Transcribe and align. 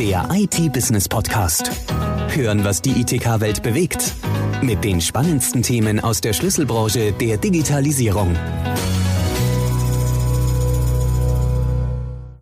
Der 0.00 0.26
IT-Business-Podcast. 0.32 1.70
Hören, 2.34 2.64
was 2.64 2.80
die 2.80 3.02
ITK-Welt 3.02 3.62
bewegt. 3.62 4.14
Mit 4.62 4.82
den 4.82 4.98
spannendsten 5.02 5.62
Themen 5.62 6.00
aus 6.00 6.22
der 6.22 6.32
Schlüsselbranche 6.32 7.12
der 7.12 7.36
Digitalisierung. 7.36 8.34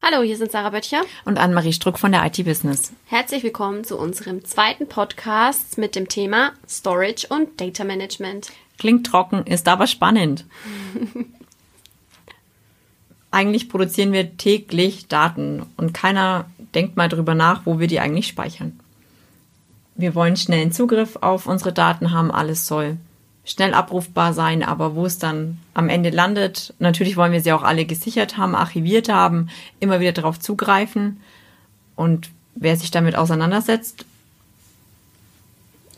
Hallo, 0.00 0.22
hier 0.22 0.36
sind 0.36 0.52
Sarah 0.52 0.70
Böttcher 0.70 1.02
und 1.24 1.36
Anne-Marie 1.36 1.72
Struck 1.72 1.98
von 1.98 2.12
der 2.12 2.24
IT-Business. 2.26 2.92
Herzlich 3.06 3.42
willkommen 3.42 3.82
zu 3.82 3.98
unserem 3.98 4.44
zweiten 4.44 4.86
Podcast 4.86 5.78
mit 5.78 5.96
dem 5.96 6.08
Thema 6.08 6.52
Storage 6.68 7.26
und 7.28 7.60
Data 7.60 7.82
Management. 7.82 8.52
Klingt 8.78 9.04
trocken, 9.04 9.44
ist 9.48 9.66
aber 9.66 9.88
spannend. 9.88 10.46
eigentlich 13.30 13.68
produzieren 13.68 14.12
wir 14.12 14.36
täglich 14.36 15.08
Daten 15.08 15.66
und 15.76 15.92
keiner 15.92 16.46
denkt 16.74 16.96
mal 16.96 17.08
drüber 17.08 17.34
nach, 17.34 17.62
wo 17.64 17.78
wir 17.78 17.86
die 17.86 18.00
eigentlich 18.00 18.26
speichern. 18.26 18.78
Wir 19.94 20.14
wollen 20.14 20.36
schnellen 20.36 20.72
Zugriff 20.72 21.16
auf 21.20 21.46
unsere 21.46 21.72
Daten 21.72 22.12
haben, 22.12 22.30
alles 22.30 22.66
soll 22.66 22.98
schnell 23.48 23.72
abrufbar 23.72 24.34
sein, 24.34 24.62
aber 24.62 24.94
wo 24.94 25.06
es 25.06 25.18
dann 25.18 25.58
am 25.72 25.88
Ende 25.88 26.10
landet, 26.10 26.74
natürlich 26.78 27.16
wollen 27.16 27.32
wir 27.32 27.40
sie 27.40 27.52
auch 27.52 27.62
alle 27.62 27.86
gesichert 27.86 28.36
haben, 28.36 28.54
archiviert 28.54 29.08
haben, 29.08 29.48
immer 29.80 30.00
wieder 30.00 30.12
darauf 30.12 30.38
zugreifen. 30.38 31.20
Und 31.96 32.30
wer 32.54 32.76
sich 32.76 32.90
damit 32.90 33.16
auseinandersetzt, 33.16 34.04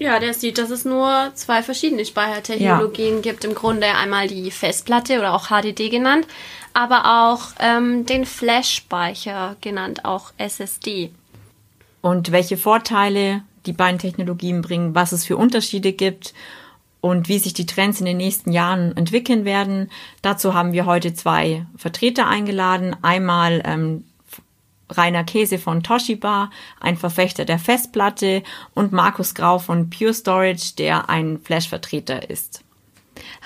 ja, 0.01 0.19
der 0.19 0.33
sieht, 0.33 0.57
dass 0.57 0.71
es 0.71 0.85
nur 0.85 1.31
zwei 1.35 1.63
verschiedene 1.63 2.05
Speichertechnologien 2.07 3.17
ja. 3.17 3.21
gibt. 3.21 3.45
Im 3.45 3.55
Grunde 3.55 3.87
einmal 3.87 4.29
die 4.29 4.51
Festplatte 4.51 5.19
oder 5.19 5.35
auch 5.35 5.49
HDD 5.49 5.91
genannt, 5.91 6.27
aber 6.73 7.29
auch 7.29 7.53
ähm, 7.61 8.07
den 8.07 8.25
Flash-Speicher 8.25 9.57
genannt, 9.61 10.07
auch 10.07 10.33
SSD. 10.39 11.11
Und 12.01 12.33
welche 12.33 12.57
Vorteile 12.57 13.43
die 13.67 13.75
beiden 13.75 13.99
Technologien 13.99 14.63
bringen, 14.63 14.95
was 14.95 15.13
es 15.13 15.27
für 15.27 15.37
Unterschiede 15.37 15.93
gibt 15.93 16.33
und 17.03 17.29
wie 17.29 17.39
sich 17.39 17.53
die 17.53 17.67
Trends 17.67 18.01
in 18.01 18.07
den 18.07 18.17
nächsten 18.17 18.53
Jahren 18.53 18.97
entwickeln 18.97 19.45
werden. 19.45 19.91
Dazu 20.23 20.55
haben 20.55 20.73
wir 20.73 20.87
heute 20.87 21.13
zwei 21.13 21.67
Vertreter 21.77 22.27
eingeladen. 22.27 22.97
Einmal 23.03 23.63
ähm, 23.67 24.05
Rainer 24.97 25.25
Käse 25.25 25.59
von 25.59 25.83
Toshiba, 25.83 26.51
ein 26.81 26.97
Verfechter 26.97 27.45
der 27.45 27.59
Festplatte 27.59 28.43
und 28.75 28.93
Markus 28.93 29.35
Grau 29.35 29.59
von 29.59 29.91
Pure 29.91 30.15
Storage, 30.15 30.75
der 30.77 31.09
ein 31.09 31.39
Flash-Vertreter 31.43 32.29
ist. 32.31 32.65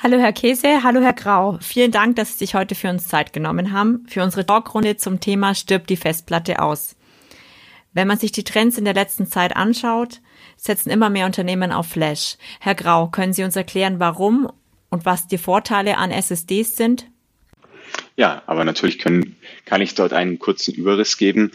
Hallo 0.03 0.19
Herr 0.19 0.33
Käse, 0.33 0.83
hallo 0.83 1.01
Herr 1.01 1.13
Grau. 1.13 1.59
Vielen 1.61 1.91
Dank, 1.91 2.17
dass 2.17 2.33
Sie 2.33 2.39
sich 2.39 2.55
heute 2.55 2.75
für 2.75 2.91
uns 2.91 3.09
Zeit 3.09 3.33
genommen 3.33 3.73
haben, 3.73 4.07
für 4.09 4.23
unsere 4.23 4.47
Talkrunde 4.47 4.97
zum 4.97 5.21
Thema 5.21 5.55
Stirbt 5.55 5.91
die 5.91 5.97
Festplatte 5.97 6.61
aus. 6.61 6.97
Wenn 7.93 8.09
man 8.09 8.19
sich 8.19 8.33
die 8.33 8.45
Trends 8.45 8.77
in 8.77 8.85
der 8.85 8.95
letzten 8.95 9.27
Zeit 9.27 9.57
anschaut, 9.57 10.21
setzen 10.57 10.91
immer 10.91 11.11
mehr 11.11 11.27
Unternehmen 11.27 11.73
auf 11.73 11.87
Flash. 11.87 12.37
Herr 12.61 12.75
Grau, 12.75 13.09
können 13.09 13.33
Sie 13.33 13.45
uns 13.45 13.57
erklären, 13.57 14.01
warum 14.01 14.51
und 14.91 15.05
was 15.05 15.27
die 15.27 15.39
Vorteile 15.39 15.97
an 15.97 16.11
SSDs 16.11 16.77
sind? 16.77 17.07
Ja, 18.17 18.43
aber 18.47 18.65
natürlich 18.65 18.99
können, 18.99 19.37
kann 19.65 19.81
ich 19.81 19.95
dort 19.95 20.13
einen 20.13 20.39
kurzen 20.39 20.75
Überriss 20.75 21.17
geben, 21.17 21.51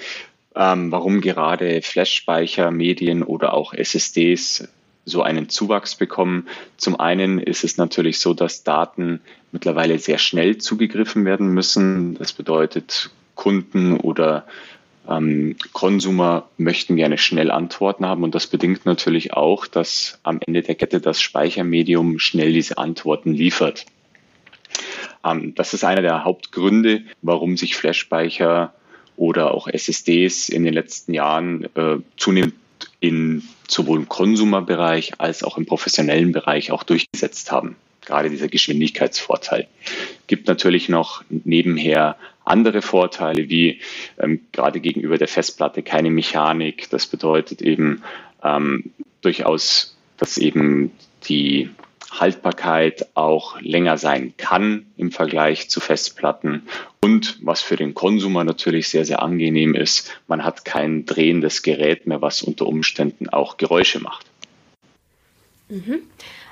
ähm, 0.55 0.91
warum 0.91 1.21
gerade 1.21 1.81
Flash-Speicher, 1.81 2.71
Medien 2.71 3.23
oder 3.23 3.53
auch 3.53 3.73
SSDs 3.73 4.67
so 5.05 5.23
einen 5.23 5.49
Zuwachs 5.49 5.95
bekommen. 5.95 6.47
Zum 6.77 6.99
einen 6.99 7.39
ist 7.39 7.63
es 7.63 7.77
natürlich 7.77 8.19
so, 8.19 8.33
dass 8.33 8.63
Daten 8.63 9.21
mittlerweile 9.51 9.97
sehr 9.99 10.17
schnell 10.17 10.57
zugegriffen 10.57 11.25
werden 11.25 11.53
müssen. 11.53 12.15
Das 12.15 12.33
bedeutet, 12.33 13.09
Kunden 13.35 13.97
oder 13.97 14.45
ähm, 15.07 15.55
Konsumer 15.71 16.49
möchten 16.57 16.97
gerne 16.97 17.17
schnell 17.17 17.51
Antworten 17.51 18.05
haben 18.05 18.23
und 18.23 18.35
das 18.35 18.47
bedingt 18.47 18.85
natürlich 18.85 19.33
auch, 19.33 19.65
dass 19.65 20.19
am 20.23 20.39
Ende 20.45 20.61
der 20.61 20.75
Kette 20.75 20.99
das 20.99 21.21
Speichermedium 21.21 22.19
schnell 22.19 22.53
diese 22.53 22.77
Antworten 22.77 23.33
liefert. 23.33 23.85
Ähm, 25.23 25.55
das 25.55 25.73
ist 25.73 25.83
einer 25.83 26.01
der 26.01 26.23
Hauptgründe, 26.23 27.03
warum 27.21 27.57
sich 27.57 27.75
Flash-Speicher 27.75 28.73
oder 29.15 29.53
auch 29.53 29.67
SSDs 29.67 30.49
in 30.49 30.63
den 30.63 30.73
letzten 30.73 31.13
Jahren 31.13 31.65
äh, 31.75 31.97
zunehmend 32.17 32.53
in 33.01 33.43
sowohl 33.67 33.97
im 33.99 34.09
Konsumerbereich 34.09 35.13
als 35.19 35.43
auch 35.43 35.57
im 35.57 35.65
professionellen 35.65 36.31
Bereich 36.31 36.71
auch 36.71 36.83
durchgesetzt 36.83 37.51
haben. 37.51 37.75
Gerade 38.05 38.29
dieser 38.29 38.47
Geschwindigkeitsvorteil. 38.47 39.67
Gibt 40.27 40.47
natürlich 40.47 40.89
noch 40.89 41.23
nebenher 41.29 42.17
andere 42.45 42.81
Vorteile, 42.81 43.49
wie 43.49 43.79
ähm, 44.17 44.41
gerade 44.51 44.79
gegenüber 44.79 45.17
der 45.17 45.27
Festplatte 45.27 45.83
keine 45.83 46.09
Mechanik. 46.09 46.89
Das 46.89 47.05
bedeutet 47.05 47.61
eben 47.61 48.01
ähm, 48.43 48.91
durchaus, 49.21 49.97
dass 50.17 50.37
eben 50.37 50.91
die 51.25 51.69
Haltbarkeit 52.11 53.07
auch 53.13 53.59
länger 53.61 53.97
sein 53.97 54.33
kann 54.37 54.87
im 54.97 55.11
Vergleich 55.11 55.69
zu 55.69 55.79
Festplatten. 55.79 56.67
Und 57.01 57.37
was 57.41 57.61
für 57.61 57.75
den 57.75 57.93
Konsumer 57.93 58.43
natürlich 58.43 58.89
sehr, 58.89 59.05
sehr 59.05 59.21
angenehm 59.21 59.75
ist, 59.75 60.11
man 60.27 60.43
hat 60.43 60.65
kein 60.65 61.05
drehendes 61.05 61.61
Gerät 61.61 62.07
mehr, 62.07 62.21
was 62.21 62.41
unter 62.41 62.65
Umständen 62.65 63.29
auch 63.29 63.57
Geräusche 63.57 63.99
macht. 63.99 64.25
Mhm. 65.69 65.99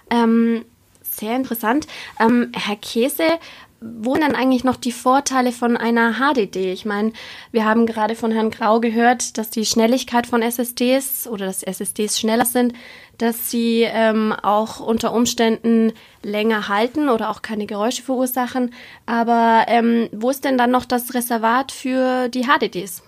Ähm, 0.10 0.66
sehr 1.02 1.36
interessant. 1.36 1.88
Ähm, 2.20 2.52
Herr 2.54 2.76
Käse, 2.76 3.40
wo 3.80 4.16
dann 4.16 4.34
eigentlich 4.34 4.64
noch 4.64 4.76
die 4.76 4.92
Vorteile 4.92 5.52
von 5.52 5.78
einer 5.78 6.16
HDD? 6.16 6.72
Ich 6.72 6.86
meine, 6.86 7.14
wir 7.52 7.66
haben 7.66 7.86
gerade 7.86 8.16
von 8.16 8.32
Herrn 8.32 8.50
Grau 8.50 8.80
gehört, 8.80 9.38
dass 9.38 9.50
die 9.50 9.66
Schnelligkeit 9.66 10.26
von 10.26 10.42
SSDs 10.42 11.28
oder 11.28 11.46
dass 11.46 11.64
SSDs 11.64 12.20
schneller 12.20 12.46
sind, 12.46 12.74
dass 13.18 13.50
sie 13.50 13.84
ähm, 13.84 14.32
auch 14.32 14.80
unter 14.80 15.14
Umständen 15.14 15.94
länger 16.24 16.68
halten 16.68 17.10
oder 17.10 17.30
auch 17.30 17.42
keine 17.42 17.66
Geräusche 17.66 18.04
verursachen. 18.04 18.74
Aber 19.06 19.66
ähm, 19.68 20.10
wo 20.12 20.30
ist 20.30 20.46
denn 20.46 20.58
dann 20.58 20.72
noch 20.72 20.86
das 20.86 21.14
Reservat 21.14 21.72
für 21.72 22.30
die 22.30 22.44
HDDs? 22.44 23.04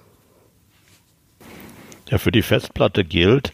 Ja, 2.10 2.18
für 2.18 2.32
die 2.32 2.42
Festplatte 2.42 3.04
gilt, 3.04 3.54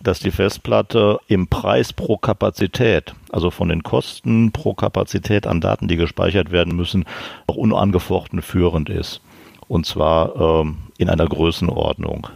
dass 0.00 0.20
die 0.20 0.30
Festplatte 0.30 1.18
im 1.26 1.48
Preis 1.48 1.92
pro 1.92 2.16
Kapazität, 2.16 3.14
also 3.32 3.50
von 3.50 3.68
den 3.68 3.82
Kosten 3.82 4.52
pro 4.52 4.74
Kapazität 4.74 5.46
an 5.46 5.60
Daten, 5.60 5.88
die 5.88 5.96
gespeichert 5.96 6.52
werden 6.52 6.76
müssen, 6.76 7.04
auch 7.48 7.56
unangefochten 7.56 8.42
führend 8.42 8.88
ist. 8.88 9.20
Und 9.66 9.84
zwar 9.84 10.36
ähm, 10.36 10.78
in 10.96 11.10
einer 11.10 11.26
Größenordnung. 11.26 12.28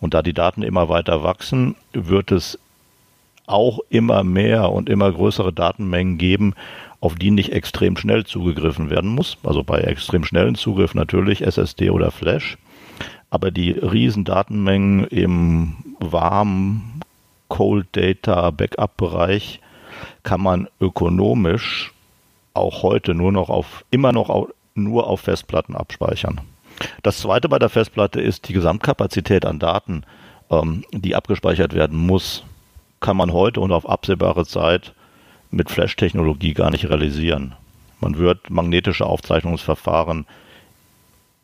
Und 0.00 0.12
da 0.12 0.20
die 0.20 0.34
Daten 0.34 0.62
immer 0.62 0.90
weiter 0.90 1.22
wachsen, 1.22 1.76
wird 1.92 2.30
es 2.30 2.58
auch 3.46 3.80
immer 3.88 4.24
mehr 4.24 4.70
und 4.70 4.88
immer 4.88 5.12
größere 5.12 5.52
Datenmengen 5.52 6.18
geben, 6.18 6.54
auf 7.00 7.16
die 7.16 7.30
nicht 7.30 7.52
extrem 7.52 7.96
schnell 7.96 8.24
zugegriffen 8.24 8.88
werden 8.90 9.10
muss. 9.10 9.36
Also 9.42 9.62
bei 9.62 9.80
extrem 9.80 10.24
schnellen 10.24 10.54
Zugriff 10.54 10.94
natürlich 10.94 11.42
SSD 11.42 11.90
oder 11.90 12.10
Flash. 12.10 12.56
Aber 13.30 13.50
die 13.50 13.72
riesen 13.72 14.24
Datenmengen 14.24 15.04
im 15.08 15.76
warmen 16.00 17.00
Cold 17.48 17.88
Data 17.92 18.50
Backup 18.50 18.96
Bereich 18.96 19.60
kann 20.22 20.40
man 20.40 20.68
ökonomisch 20.80 21.92
auch 22.54 22.82
heute 22.82 23.14
nur 23.14 23.32
noch 23.32 23.50
auf, 23.50 23.84
immer 23.90 24.12
noch 24.12 24.30
auf, 24.30 24.48
nur 24.74 25.06
auf 25.06 25.20
Festplatten 25.20 25.76
abspeichern. 25.76 26.40
Das 27.02 27.18
zweite 27.18 27.48
bei 27.48 27.58
der 27.58 27.68
Festplatte 27.68 28.20
ist 28.20 28.48
die 28.48 28.52
Gesamtkapazität 28.52 29.44
an 29.44 29.58
Daten, 29.58 30.04
ähm, 30.50 30.84
die 30.92 31.14
abgespeichert 31.14 31.74
werden 31.74 31.98
muss, 31.98 32.44
kann 33.04 33.18
man 33.18 33.34
heute 33.34 33.60
und 33.60 33.70
auf 33.70 33.86
absehbare 33.86 34.46
Zeit 34.46 34.94
mit 35.50 35.70
Flash-Technologie 35.70 36.54
gar 36.54 36.70
nicht 36.70 36.88
realisieren. 36.88 37.54
Man 38.00 38.16
wird 38.16 38.48
magnetische 38.48 39.04
Aufzeichnungsverfahren 39.04 40.24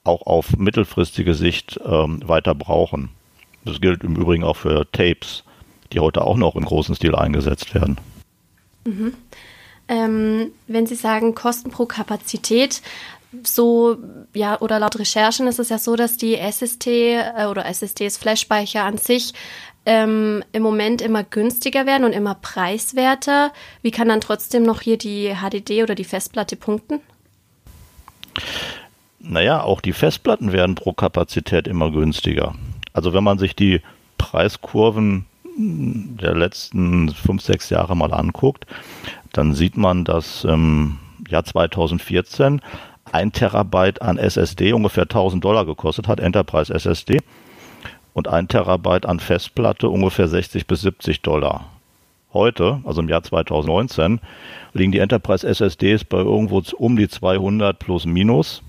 auch 0.03 0.23
auf 0.23 0.57
mittelfristige 0.57 1.35
Sicht 1.35 1.79
ähm, 1.85 2.27
weiter 2.27 2.55
brauchen. 2.55 3.11
Das 3.67 3.83
gilt 3.83 4.05
im 4.05 4.17
Übrigen 4.17 4.43
auch 4.43 4.57
für 4.57 4.91
Tapes, 4.91 5.45
die 5.93 6.01
heute 6.01 6.25
auch 6.25 6.39
noch 6.39 6.57
im 6.57 6.65
großen 6.65 6.95
Stil 6.95 7.15
eingesetzt 7.15 7.75
werden. 7.75 7.99
Mhm. 8.87 9.13
Ähm, 9.87 10.53
wenn 10.67 10.87
Sie 10.87 10.95
sagen 10.95 11.35
Kosten 11.35 11.71
pro 11.71 11.85
Kapazität, 11.85 12.81
so, 13.45 13.97
ja, 14.35 14.61
oder 14.61 14.81
laut 14.81 14.99
Recherchen 14.99 15.47
ist 15.47 15.61
es 15.61 15.69
ja 15.69 15.79
so, 15.79 15.95
dass 15.95 16.17
die 16.17 16.37
SSD 16.37 17.15
äh, 17.15 17.47
oder 17.47 17.65
SSDs 17.67 18.17
Flash-Speicher 18.17 18.83
an 18.83 18.99
sich 18.99 19.35
ähm, 19.87 20.45
im 20.53 20.63
Moment 20.63 21.03
immer 21.03 21.25
günstiger 21.25 21.87
werden 21.87 22.05
und 22.05 22.13
immer 22.13 22.35
preiswerter. 22.35 23.53
Wie 23.83 23.91
kann 23.91 24.09
dann 24.09 24.21
trotzdem 24.21 24.63
noch 24.63 24.81
hier 24.81 24.99
die 24.99 25.35
HDD 25.35 25.83
oder 25.83 25.95
die 25.95 26.05
Festplatte 26.05 26.57
punkten? 26.57 27.01
Naja, 29.19 29.63
auch 29.63 29.81
die 29.81 29.93
Festplatten 29.93 30.53
werden 30.53 30.75
pro 30.75 30.93
Kapazität 30.93 31.69
immer 31.69 31.91
günstiger. 31.91 32.55
Also 32.93 33.13
wenn 33.13 33.25
man 33.25 33.39
sich 33.39 33.55
die 33.55 33.81
Preiskurven 34.19 35.27
der 35.57 36.35
letzten 36.35 37.11
fünf, 37.11 37.43
sechs 37.43 37.71
Jahre 37.71 37.97
mal 37.97 38.13
anguckt, 38.15 38.67
dann 39.33 39.55
sieht 39.55 39.77
man, 39.77 40.05
dass 40.05 40.45
im 40.45 40.99
Jahr 41.29 41.45
2014 41.45 42.61
ein 43.13 43.33
Terabyte 43.33 44.03
an 44.03 44.19
SSD 44.19 44.73
ungefähr 44.73 45.05
1000 45.05 45.45
Dollar 45.45 45.67
gekostet 45.67 46.09
hat, 46.09 46.21
Enterprise 46.21 46.73
SSD. 46.73 47.19
Und 48.15 48.29
ein 48.29 48.49
Terabyte 48.49 49.07
an 49.07 49.21
Festplatte 49.21 49.89
ungefähr 49.89 50.29
60 50.29 50.67
bis 50.67 50.83
70 50.83 51.23
Dollar. 51.23 51.67
Heute, 52.33 52.81
also 52.85 53.01
im 53.01 53.09
Jahr 53.09 53.23
2019, 53.23 54.21
liegen 54.73 54.93
die 54.93 54.99
Enterprise 54.99 55.47
SSDs 55.47 56.05
bei 56.05 56.19
irgendwo 56.19 56.63
um 56.77 56.97
die 56.97 57.09
200 57.09 57.79
plus 57.79 58.07
minus 58.07 58.63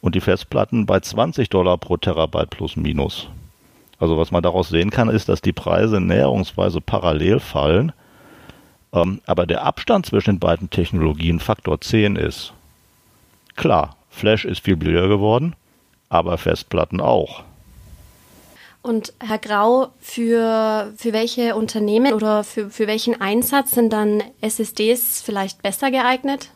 und 0.00 0.14
die 0.14 0.20
Festplatten 0.20 0.86
bei 0.86 1.00
20 1.00 1.48
Dollar 1.48 1.78
pro 1.78 1.96
Terabyte 1.96 2.50
plus 2.50 2.76
minus. 2.76 3.28
Also 3.98 4.16
was 4.18 4.30
man 4.30 4.42
daraus 4.42 4.68
sehen 4.68 4.90
kann, 4.90 5.08
ist, 5.08 5.28
dass 5.28 5.40
die 5.40 5.52
Preise 5.52 6.00
näherungsweise 6.00 6.80
parallel 6.80 7.40
fallen, 7.40 7.92
ähm, 8.92 9.20
aber 9.26 9.46
der 9.46 9.64
Abstand 9.64 10.06
zwischen 10.06 10.36
den 10.36 10.40
beiden 10.40 10.70
Technologien 10.70 11.40
Faktor 11.40 11.80
10 11.80 12.16
ist. 12.16 12.52
Klar, 13.56 13.96
Flash 14.10 14.44
ist 14.44 14.64
viel 14.64 14.76
billiger 14.76 15.08
geworden, 15.08 15.56
aber 16.08 16.38
Festplatten 16.38 17.00
auch. 17.00 17.44
Und 18.82 19.12
Herr 19.20 19.38
Grau, 19.38 19.92
für, 19.98 20.92
für 20.96 21.12
welche 21.12 21.56
Unternehmen 21.56 22.14
oder 22.14 22.44
für, 22.44 22.70
für 22.70 22.86
welchen 22.86 23.20
Einsatz 23.20 23.72
sind 23.72 23.92
dann 23.92 24.22
SSDs 24.40 25.20
vielleicht 25.20 25.62
besser 25.62 25.90
geeignet? 25.90 26.48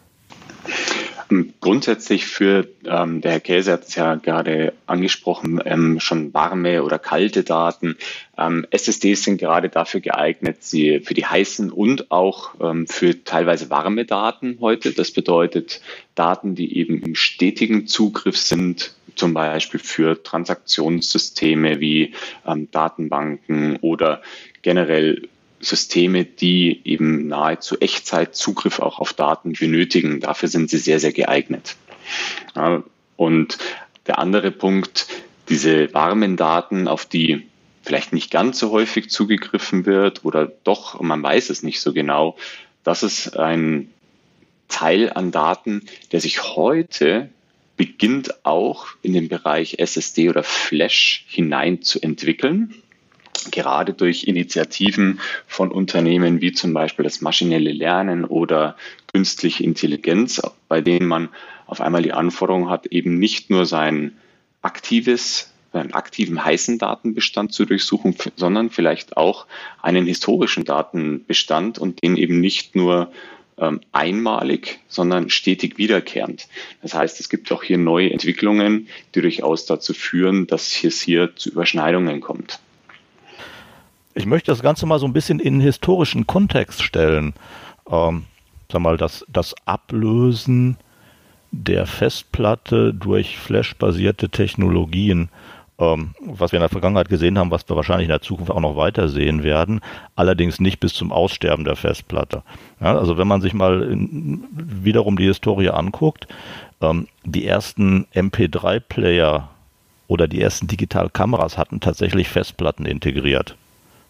Ähm, 1.30 1.54
grundsätzlich 1.60 2.26
für, 2.26 2.68
ähm, 2.84 3.20
der 3.20 3.32
Herr 3.32 3.40
Käse 3.40 3.72
hat 3.72 3.84
es 3.88 3.94
ja 3.94 4.14
gerade 4.16 4.72
angesprochen, 4.86 5.60
ähm, 5.64 5.98
schon 5.98 6.32
warme 6.34 6.82
oder 6.82 6.98
kalte 6.98 7.42
Daten. 7.42 7.96
Ähm, 8.36 8.66
SSDs 8.70 9.24
sind 9.24 9.38
gerade 9.38 9.68
dafür 9.68 10.00
geeignet, 10.00 10.58
sie 10.60 11.00
für 11.00 11.14
die 11.14 11.26
heißen 11.26 11.70
und 11.70 12.10
auch 12.10 12.54
ähm, 12.60 12.86
für 12.86 13.24
teilweise 13.24 13.70
warme 13.70 14.04
Daten 14.04 14.58
heute. 14.60 14.92
Das 14.92 15.10
bedeutet 15.10 15.80
Daten, 16.14 16.54
die 16.54 16.76
eben 16.76 17.02
im 17.02 17.14
stetigen 17.14 17.86
Zugriff 17.86 18.36
sind, 18.36 18.94
zum 19.14 19.34
Beispiel 19.34 19.80
für 19.80 20.22
Transaktionssysteme 20.22 21.80
wie 21.80 22.14
ähm, 22.46 22.70
Datenbanken 22.70 23.76
oder 23.76 24.22
generell 24.62 25.28
Systeme, 25.60 26.24
die 26.24 26.80
eben 26.84 27.28
nahezu 27.28 27.78
Echtzeit 27.78 28.34
Zugriff 28.34 28.80
auch 28.80 28.98
auf 28.98 29.12
Daten 29.12 29.52
benötigen. 29.52 30.20
Dafür 30.20 30.48
sind 30.48 30.70
sie 30.70 30.78
sehr, 30.78 30.98
sehr 30.98 31.12
geeignet. 31.12 31.76
und 33.16 33.58
der 34.08 34.18
andere 34.18 34.50
Punkt, 34.50 35.06
diese 35.48 35.94
warmen 35.94 36.36
Daten, 36.36 36.88
auf 36.88 37.06
die 37.06 37.46
vielleicht 37.82 38.12
nicht 38.12 38.30
ganz 38.30 38.58
so 38.58 38.70
häufig 38.70 39.10
zugegriffen 39.10 39.86
wird 39.86 40.24
oder 40.24 40.46
doch, 40.64 41.00
man 41.00 41.22
weiß 41.22 41.50
es 41.50 41.62
nicht 41.62 41.80
so 41.80 41.92
genau, 41.92 42.36
das 42.84 43.02
ist 43.02 43.36
ein 43.36 43.90
Teil 44.68 45.12
an 45.12 45.30
Daten, 45.30 45.82
der 46.10 46.20
sich 46.20 46.42
heute 46.56 47.28
beginnt 47.82 48.44
auch 48.44 48.86
in 49.02 49.12
den 49.12 49.28
Bereich 49.28 49.80
SSD 49.80 50.28
oder 50.28 50.44
Flash 50.44 51.24
hinein 51.26 51.82
zu 51.82 52.00
entwickeln. 52.00 52.74
Gerade 53.50 53.92
durch 53.92 54.22
Initiativen 54.22 55.18
von 55.48 55.72
Unternehmen 55.72 56.40
wie 56.40 56.52
zum 56.52 56.74
Beispiel 56.74 57.02
das 57.02 57.22
maschinelle 57.22 57.72
Lernen 57.72 58.24
oder 58.24 58.76
künstliche 59.12 59.64
Intelligenz, 59.64 60.40
bei 60.68 60.80
denen 60.80 61.08
man 61.08 61.28
auf 61.66 61.80
einmal 61.80 62.02
die 62.02 62.12
Anforderung 62.12 62.70
hat, 62.70 62.86
eben 62.86 63.18
nicht 63.18 63.50
nur 63.50 63.66
sein 63.66 64.12
aktives 64.60 65.52
einen 65.72 65.92
aktiven 65.92 66.44
heißen 66.44 66.78
Datenbestand 66.78 67.52
zu 67.52 67.64
durchsuchen, 67.64 68.14
sondern 68.36 68.70
vielleicht 68.70 69.16
auch 69.16 69.46
einen 69.80 70.06
historischen 70.06 70.64
Datenbestand 70.64 71.80
und 71.80 72.00
den 72.04 72.16
eben 72.16 72.40
nicht 72.40 72.76
nur 72.76 73.10
ähm, 73.58 73.80
einmalig, 73.92 74.80
sondern 74.88 75.30
stetig 75.30 75.78
wiederkehrend. 75.78 76.48
Das 76.82 76.94
heißt, 76.94 77.20
es 77.20 77.28
gibt 77.28 77.50
auch 77.52 77.62
hier 77.62 77.78
neue 77.78 78.10
Entwicklungen, 78.12 78.88
die 79.14 79.20
durchaus 79.20 79.66
dazu 79.66 79.94
führen, 79.94 80.46
dass 80.46 80.82
es 80.84 81.00
hier 81.00 81.34
zu 81.36 81.50
Überschneidungen 81.50 82.20
kommt. 82.20 82.58
Ich 84.14 84.26
möchte 84.26 84.50
das 84.50 84.62
Ganze 84.62 84.86
mal 84.86 84.98
so 84.98 85.06
ein 85.06 85.12
bisschen 85.12 85.38
in 85.38 85.60
historischen 85.60 86.26
Kontext 86.26 86.82
stellen. 86.82 87.34
Ähm, 87.90 88.24
sag 88.70 88.80
mal, 88.80 88.96
das, 88.96 89.24
das 89.28 89.54
Ablösen 89.64 90.76
der 91.50 91.86
Festplatte 91.86 92.94
durch 92.94 93.38
Flash-basierte 93.38 94.30
Technologien, 94.30 95.28
ähm, 95.82 96.14
was 96.20 96.52
wir 96.52 96.58
in 96.58 96.62
der 96.62 96.68
Vergangenheit 96.68 97.08
gesehen 97.08 97.38
haben, 97.38 97.50
was 97.50 97.68
wir 97.68 97.74
wahrscheinlich 97.74 98.04
in 98.04 98.10
der 98.10 98.22
Zukunft 98.22 98.52
auch 98.52 98.60
noch 98.60 98.76
weiter 98.76 99.08
sehen 99.08 99.42
werden, 99.42 99.80
allerdings 100.14 100.60
nicht 100.60 100.78
bis 100.78 100.94
zum 100.94 101.10
Aussterben 101.10 101.64
der 101.64 101.74
Festplatte. 101.74 102.42
Ja, 102.80 102.96
also 102.96 103.18
wenn 103.18 103.26
man 103.26 103.40
sich 103.40 103.52
mal 103.52 103.82
in, 103.82 104.44
wiederum 104.52 105.16
die 105.16 105.26
Historie 105.26 105.70
anguckt, 105.70 106.28
ähm, 106.80 107.08
die 107.24 107.46
ersten 107.46 108.06
MP3-Player 108.14 109.48
oder 110.06 110.28
die 110.28 110.40
ersten 110.40 110.68
Digitalkameras 110.68 111.58
hatten 111.58 111.80
tatsächlich 111.80 112.28
Festplatten 112.28 112.86
integriert. 112.86 113.56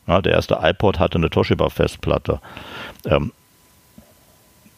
Ja, 0.07 0.21
der 0.21 0.33
erste 0.33 0.59
iPod 0.61 0.99
hatte 0.99 1.17
eine 1.17 1.31
Toshiba-Festplatte. 1.31 2.41
Ähm, 3.07 3.33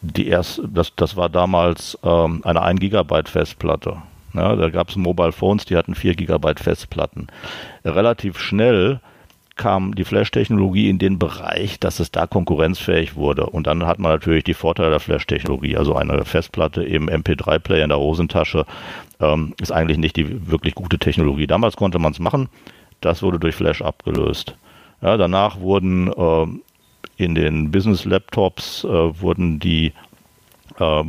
die 0.01 0.27
erst, 0.27 0.61
das, 0.67 0.93
das 0.95 1.17
war 1.17 1.29
damals 1.29 1.97
ähm, 2.03 2.41
eine 2.45 2.61
1 2.61 2.79
Gigabyte 2.79 3.27
Festplatte. 3.27 3.97
Ja, 4.35 4.55
da 4.55 4.69
gab 4.69 4.89
es 4.89 4.95
Mobile 4.95 5.31
Phones, 5.31 5.65
die 5.65 5.75
hatten 5.75 5.95
4 5.95 6.15
Gigabyte 6.15 6.59
Festplatten. 6.59 7.27
Relativ 7.83 8.37
schnell 8.39 8.99
kam 9.55 9.95
die 9.95 10.03
Flash-Technologie 10.03 10.89
in 10.89 10.99
den 10.99 11.17
Bereich, 11.17 11.79
dass 11.79 11.99
es 11.99 12.11
da 12.11 12.27
konkurrenzfähig 12.27 13.15
wurde. 13.15 13.45
Und 13.45 13.67
dann 13.67 13.85
hat 13.85 13.99
man 13.99 14.11
natürlich 14.11 14.43
die 14.43 14.53
Vorteile 14.53 14.89
der 14.89 14.99
Flash-Technologie. 14.99 15.77
Also 15.77 15.95
eine 15.95 16.25
Festplatte 16.25 16.83
im 16.83 17.09
MP3-Player 17.09 17.83
in 17.83 17.89
der 17.89 17.99
Hosentasche 17.99 18.65
ähm, 19.21 19.53
ist 19.61 19.71
eigentlich 19.71 19.97
nicht 19.97 20.17
die 20.17 20.49
wirklich 20.51 20.75
gute 20.75 20.99
Technologie. 20.99 21.47
Damals 21.47 21.77
konnte 21.77 21.99
man 21.99 22.11
es 22.11 22.19
machen. 22.19 22.49
Das 22.99 23.23
wurde 23.23 23.39
durch 23.39 23.55
Flash 23.55 23.81
abgelöst. 23.81 24.57
Ja, 25.01 25.15
danach 25.15 25.59
wurden 25.59 26.11
äh, 26.11 26.47
in 27.17 27.35
den 27.35 27.71
Business-Laptops 27.71 28.83
äh, 28.83 29.21
wurden 29.21 29.59
die 29.59 29.93
äh, 30.79 31.03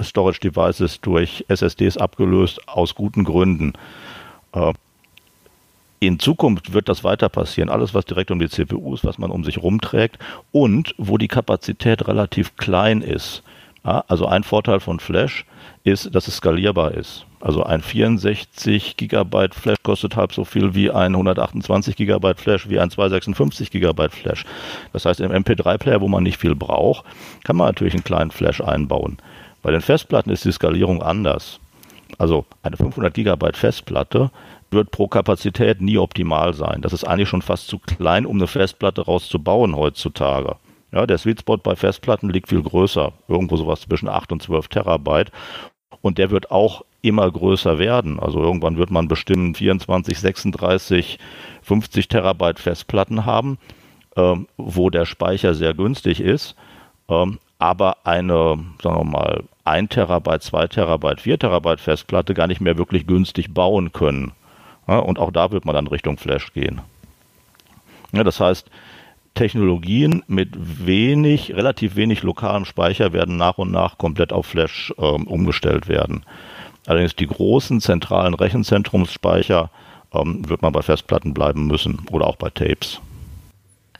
Storage 0.00 0.40
Devices 0.40 1.00
durch 1.00 1.44
SSDs 1.48 1.96
abgelöst 1.96 2.66
aus 2.68 2.94
guten 2.94 3.24
Gründen. 3.24 3.74
Äh, 4.52 4.72
in 5.98 6.18
Zukunft 6.18 6.72
wird 6.72 6.88
das 6.88 7.04
weiter 7.04 7.28
passieren. 7.28 7.70
Alles, 7.70 7.94
was 7.94 8.04
direkt 8.04 8.30
um 8.30 8.38
die 8.38 8.48
CPU 8.48 8.94
ist, 8.94 9.04
was 9.04 9.18
man 9.18 9.30
um 9.30 9.44
sich 9.44 9.62
rumträgt 9.62 10.18
und 10.52 10.94
wo 10.98 11.16
die 11.16 11.28
Kapazität 11.28 12.06
relativ 12.06 12.56
klein 12.56 13.00
ist. 13.00 13.42
Also 13.82 14.26
ein 14.26 14.42
Vorteil 14.42 14.80
von 14.80 14.98
Flash 14.98 15.46
ist, 15.84 16.12
dass 16.12 16.26
es 16.26 16.38
skalierbar 16.38 16.92
ist. 16.94 17.24
Also 17.40 17.62
ein 17.62 17.80
64 17.80 18.96
Gigabyte 18.96 19.54
Flash 19.54 19.78
kostet 19.84 20.16
halb 20.16 20.32
so 20.32 20.44
viel 20.44 20.74
wie 20.74 20.90
ein 20.90 21.14
128 21.14 21.94
Gigabyte 21.94 22.40
Flash, 22.40 22.68
wie 22.68 22.80
ein 22.80 22.90
256 22.90 23.70
Gigabyte 23.70 24.12
Flash. 24.12 24.44
Das 24.92 25.04
heißt, 25.04 25.20
im 25.20 25.30
MP3-Player, 25.30 26.00
wo 26.00 26.08
man 26.08 26.24
nicht 26.24 26.38
viel 26.38 26.56
braucht, 26.56 27.04
kann 27.44 27.54
man 27.54 27.68
natürlich 27.68 27.94
einen 27.94 28.02
kleinen 28.02 28.32
Flash 28.32 28.60
einbauen. 28.60 29.18
Bei 29.66 29.72
den 29.72 29.80
Festplatten 29.80 30.30
ist 30.30 30.44
die 30.44 30.52
Skalierung 30.52 31.02
anders. 31.02 31.58
Also 32.18 32.46
eine 32.62 32.76
500 32.76 33.12
Gigabyte 33.12 33.56
Festplatte 33.56 34.30
wird 34.70 34.92
pro 34.92 35.08
Kapazität 35.08 35.80
nie 35.80 35.98
optimal 35.98 36.54
sein. 36.54 36.82
Das 36.82 36.92
ist 36.92 37.02
eigentlich 37.02 37.28
schon 37.28 37.42
fast 37.42 37.66
zu 37.66 37.80
klein, 37.80 38.26
um 38.26 38.36
eine 38.36 38.46
Festplatte 38.46 39.00
rauszubauen 39.00 39.74
heutzutage. 39.74 40.54
Ja, 40.92 41.04
der 41.04 41.18
Sweet 41.18 41.40
Spot 41.40 41.56
bei 41.56 41.74
Festplatten 41.74 42.30
liegt 42.30 42.48
viel 42.48 42.62
größer, 42.62 43.12
irgendwo 43.26 43.56
sowas 43.56 43.80
zwischen 43.80 44.08
8 44.08 44.30
und 44.30 44.40
12 44.44 44.68
Terabyte. 44.68 45.32
Und 46.00 46.18
der 46.18 46.30
wird 46.30 46.52
auch 46.52 46.84
immer 47.02 47.28
größer 47.28 47.80
werden. 47.80 48.20
Also 48.20 48.40
irgendwann 48.40 48.76
wird 48.76 48.92
man 48.92 49.08
bestimmt 49.08 49.56
24, 49.56 50.16
36, 50.16 51.18
50 51.62 52.06
Terabyte 52.06 52.60
Festplatten 52.60 53.26
haben, 53.26 53.58
ähm, 54.14 54.46
wo 54.58 54.90
der 54.90 55.06
Speicher 55.06 55.56
sehr 55.56 55.74
günstig 55.74 56.20
ist. 56.20 56.54
Ähm, 57.08 57.40
aber 57.58 57.96
eine, 58.04 58.58
sagen 58.80 58.98
wir 58.98 59.04
mal, 59.04 59.44
1 59.66 59.90
Terabyte, 59.90 60.42
2 60.42 60.66
Terabyte, 60.68 61.20
4 61.20 61.38
Terabyte 61.38 61.80
Festplatte 61.80 62.34
gar 62.34 62.46
nicht 62.46 62.60
mehr 62.60 62.78
wirklich 62.78 63.06
günstig 63.06 63.52
bauen 63.52 63.92
können. 63.92 64.32
Ja, 64.88 64.98
und 64.98 65.18
auch 65.18 65.32
da 65.32 65.50
wird 65.50 65.64
man 65.64 65.74
dann 65.74 65.86
Richtung 65.86 66.16
Flash 66.16 66.52
gehen. 66.52 66.80
Ja, 68.12 68.24
das 68.24 68.40
heißt, 68.40 68.70
Technologien 69.34 70.22
mit 70.26 70.50
wenig, 70.56 71.54
relativ 71.54 71.96
wenig 71.96 72.22
lokalem 72.22 72.64
Speicher 72.64 73.12
werden 73.12 73.36
nach 73.36 73.58
und 73.58 73.70
nach 73.70 73.98
komplett 73.98 74.32
auf 74.32 74.46
Flash 74.46 74.92
ähm, 74.98 75.26
umgestellt 75.26 75.88
werden. 75.88 76.24
Allerdings 76.86 77.16
die 77.16 77.26
großen 77.26 77.80
zentralen 77.80 78.34
Rechenzentrumsspeicher 78.34 79.70
ähm, 80.12 80.48
wird 80.48 80.62
man 80.62 80.72
bei 80.72 80.82
Festplatten 80.82 81.34
bleiben 81.34 81.66
müssen 81.66 82.06
oder 82.10 82.26
auch 82.26 82.36
bei 82.36 82.50
Tapes. 82.50 83.00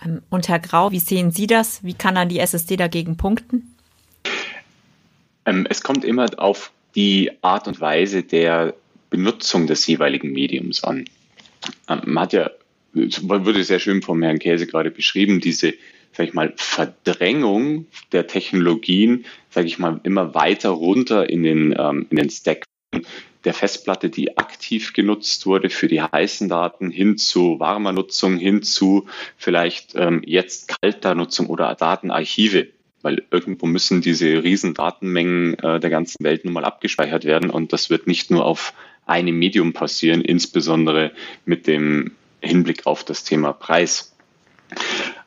Ähm, 0.05 0.23
und 0.31 0.49
Herr 0.49 0.61
Grau, 0.61 0.93
wie 0.93 1.01
sehen 1.01 1.31
Sie 1.31 1.47
das? 1.47 1.85
Wie 1.85 1.95
kann 1.95 2.15
dann 2.15 2.29
die 2.29 2.39
SSD 2.39 2.77
dagegen 2.77 3.17
punkten? 3.17 3.76
Ähm, 5.47 5.67
es 5.71 5.83
kommt 5.83 6.05
immer 6.05 6.29
auf 6.37 6.73
die 6.95 7.31
Art 7.43 7.69
und 7.69 7.81
Weise 7.81 8.23
der 8.23 8.75
Benutzung 9.11 9.67
des 9.67 9.87
jeweiligen 9.87 10.33
Mediums 10.33 10.85
an. 10.85 11.07
Ähm, 11.89 12.03
man 12.05 12.25
hat 12.25 12.33
ja 12.33 12.51
wurde 12.93 13.63
sehr 13.63 13.79
schön 13.79 14.03
vom 14.03 14.23
Herrn 14.23 14.39
Käse 14.39 14.67
gerade 14.67 14.91
beschrieben, 14.91 15.41
diese, 15.41 15.75
sag 16.13 16.29
ich 16.29 16.35
mal, 16.35 16.53
Verdrängung 16.57 17.87
der 18.13 18.27
Technologien, 18.27 19.27
sage 19.51 19.67
ich 19.67 19.79
mal, 19.79 20.01
immer 20.03 20.35
weiter 20.35 20.71
runter 20.71 21.29
in 21.29 21.43
den, 21.43 21.75
ähm, 21.79 22.07
in 22.11 22.17
den 22.17 22.31
Stack 22.31 22.65
der 23.45 23.55
Festplatte, 23.55 24.11
die 24.11 24.39
aktiv 24.39 24.93
genutzt 24.93 25.47
wurde 25.47 25.71
für 25.71 25.89
die 25.89 26.01
heißen 26.01 26.49
Daten, 26.49 26.91
hin 26.91 27.19
zu 27.19 27.61
warmer 27.61 27.93
Nutzung, 27.93 28.39
hin 28.39 28.63
zu 28.63 29.07
vielleicht 29.37 29.95
ähm, 29.95 30.23
jetzt 30.25 30.69
kalter 30.81 31.15
Nutzung 31.15 31.47
oder 31.47 31.75
Datenarchive. 31.75 32.69
Weil 33.07 33.23
irgendwo 33.31 33.67
müssen 33.67 34.01
diese 34.01 34.43
riesen 34.43 34.75
Datenmengen 34.75 35.57
äh, 35.61 35.79
der 35.79 35.91
ganzen 35.91 36.25
Welt 36.25 36.45
nun 36.45 36.55
mal 36.55 36.65
abgespeichert 36.65 37.25
werden 37.25 37.51
und 37.51 37.73
das 37.73 37.89
wird 37.89 38.09
nicht 38.09 38.33
nur 38.33 38.45
auf 38.45 38.75
einem 39.07 39.39
Medium 39.39 39.73
passieren, 39.73 40.23
insbesondere 40.23 41.13
mit 41.45 41.69
dem 41.69 42.17
Hinblick 42.41 42.85
auf 42.85 43.05
das 43.05 43.23
Thema 43.23 43.53
Preis. 43.53 44.17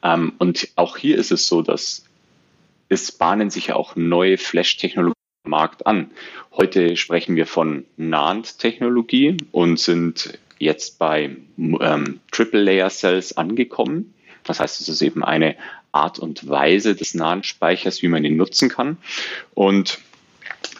Ähm, 0.03 0.33
und 0.39 0.67
auch 0.75 0.97
hier 0.97 1.17
ist 1.17 1.31
es 1.31 1.47
so, 1.47 1.61
dass 1.61 2.03
es 2.89 3.13
bahnen 3.13 3.49
sich 3.49 3.67
ja 3.67 3.77
auch 3.77 3.95
neue 3.95 4.37
Flash-Technologien 4.37 5.13
Markt 5.47 5.87
an. 5.87 6.11
Heute 6.51 6.97
sprechen 6.97 7.37
wir 7.37 7.47
von 7.47 7.85
NAND-Technologie 7.95 9.37
und 9.53 9.79
sind 9.79 10.37
jetzt 10.57 10.99
bei 10.99 11.37
ähm, 11.57 12.19
Triple-Layer-Cells 12.33 13.37
angekommen. 13.37 14.13
Das 14.43 14.59
heißt, 14.59 14.81
es 14.81 14.89
ist 14.89 15.01
eben 15.01 15.23
eine 15.23 15.55
Art 15.91 16.19
und 16.19 16.47
Weise 16.47 16.95
des 16.95 17.13
NAND-Speichers, 17.13 18.01
wie 18.01 18.07
man 18.07 18.25
ihn 18.25 18.37
nutzen 18.37 18.69
kann. 18.69 18.97
Und 19.53 19.99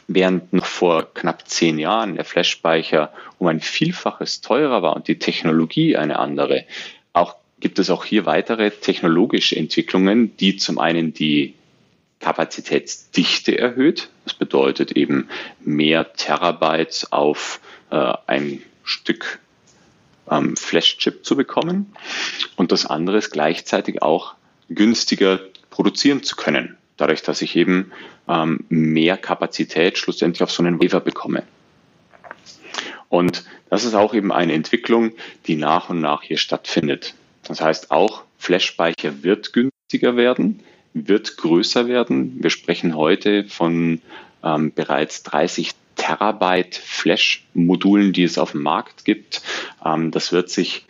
während 0.08 0.54
noch 0.54 0.66
vor 0.66 1.14
knapp 1.14 1.48
zehn 1.48 1.80
Jahren 1.80 2.16
der 2.16 2.26
Flash-Speicher 2.26 3.14
um 3.38 3.48
ein 3.48 3.62
Vielfaches 3.62 4.42
teurer 4.42 4.82
war 4.82 4.96
und 4.96 5.08
die 5.08 5.20
Technologie 5.20 5.96
eine 5.96 6.20
andere, 6.20 6.66
auch 7.14 7.36
gibt 7.60 7.80
es 7.80 7.90
auch 7.90 8.06
hier 8.06 8.26
weitere 8.26 8.72
technologische 8.72 9.56
Entwicklungen, 9.56 10.36
die 10.38 10.58
zum 10.58 10.80
einen 10.80 11.14
die 11.14 11.54
Kapazitätsdichte 12.20 13.58
erhöht. 13.58 14.10
Das 14.26 14.34
bedeutet 14.34 14.92
eben 14.94 15.30
mehr 15.62 16.14
Terabyte 16.14 17.08
auf 17.12 17.62
äh, 17.92 18.14
ein 18.28 18.62
Stück 18.84 19.40
ähm, 20.30 20.56
Flash-Chip 20.58 21.26
zu 21.26 21.36
bekommen. 21.36 21.94
Und 22.56 22.72
das 22.72 22.86
andere 22.86 23.18
ist 23.18 23.32
gleichzeitig 23.32 24.02
auch 24.02 24.36
günstiger 24.70 25.40
produzieren 25.70 26.24
zu 26.24 26.36
können, 26.36 26.78
dadurch, 26.98 27.22
dass 27.22 27.42
ich 27.42 27.56
eben 27.56 27.92
ähm, 28.28 28.66
mehr 28.70 29.18
Kapazität 29.18 29.98
schlussendlich 29.98 30.44
auf 30.44 30.52
so 30.52 30.64
einen 30.64 30.82
Wafer 30.82 31.00
bekomme. 31.00 31.44
Und 33.10 33.44
das 33.70 33.86
ist 33.86 33.96
auch 33.96 34.14
eben 34.14 34.32
eine 34.32 34.54
Entwicklung, 34.54 35.12
die 35.48 35.56
nach 35.56 35.90
und 35.90 36.00
nach 36.00 36.22
hier 36.22 36.38
stattfindet. 36.38 37.16
Das 37.44 37.62
heißt, 37.62 37.92
auch 37.92 38.24
Flash-Speicher 38.38 39.24
wird 39.24 39.54
günstiger 39.54 40.16
werden, 40.16 40.62
wird 40.94 41.38
größer 41.38 41.88
werden. 41.88 42.38
Wir 42.42 42.52
sprechen 42.52 42.96
heute 42.96 43.46
von 43.46 44.02
ähm, 44.44 44.72
bereits 44.74 45.24
30 45.24 45.72
Terabyte 45.96 46.76
Flash-Modulen, 46.76 48.14
die 48.14 48.24
es 48.24 48.38
auf 48.38 48.52
dem 48.52 48.62
Markt 48.62 49.06
gibt. 49.06 49.42
Ähm, 49.84 50.12
das 50.12 50.32
wird 50.32 50.50
sich 50.50 50.86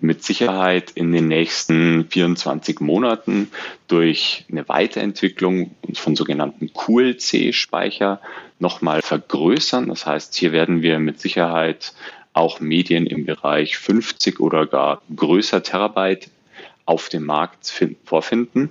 mit 0.00 0.22
Sicherheit 0.22 0.90
in 0.90 1.12
den 1.12 1.28
nächsten 1.28 2.06
24 2.08 2.80
Monaten 2.80 3.50
durch 3.88 4.44
eine 4.50 4.68
Weiterentwicklung 4.68 5.74
von 5.94 6.16
sogenannten 6.16 6.72
QLC-Speicher 6.72 8.20
nochmal 8.58 9.02
vergrößern. 9.02 9.88
Das 9.88 10.06
heißt, 10.06 10.34
hier 10.34 10.52
werden 10.52 10.82
wir 10.82 10.98
mit 10.98 11.20
Sicherheit 11.20 11.92
auch 12.32 12.60
Medien 12.60 13.06
im 13.06 13.24
Bereich 13.24 13.78
50 13.78 14.40
oder 14.40 14.66
gar 14.66 15.02
größer 15.14 15.62
Terabyte 15.62 16.30
auf 16.84 17.08
dem 17.08 17.24
Markt 17.24 17.72
vorfinden, 18.04 18.70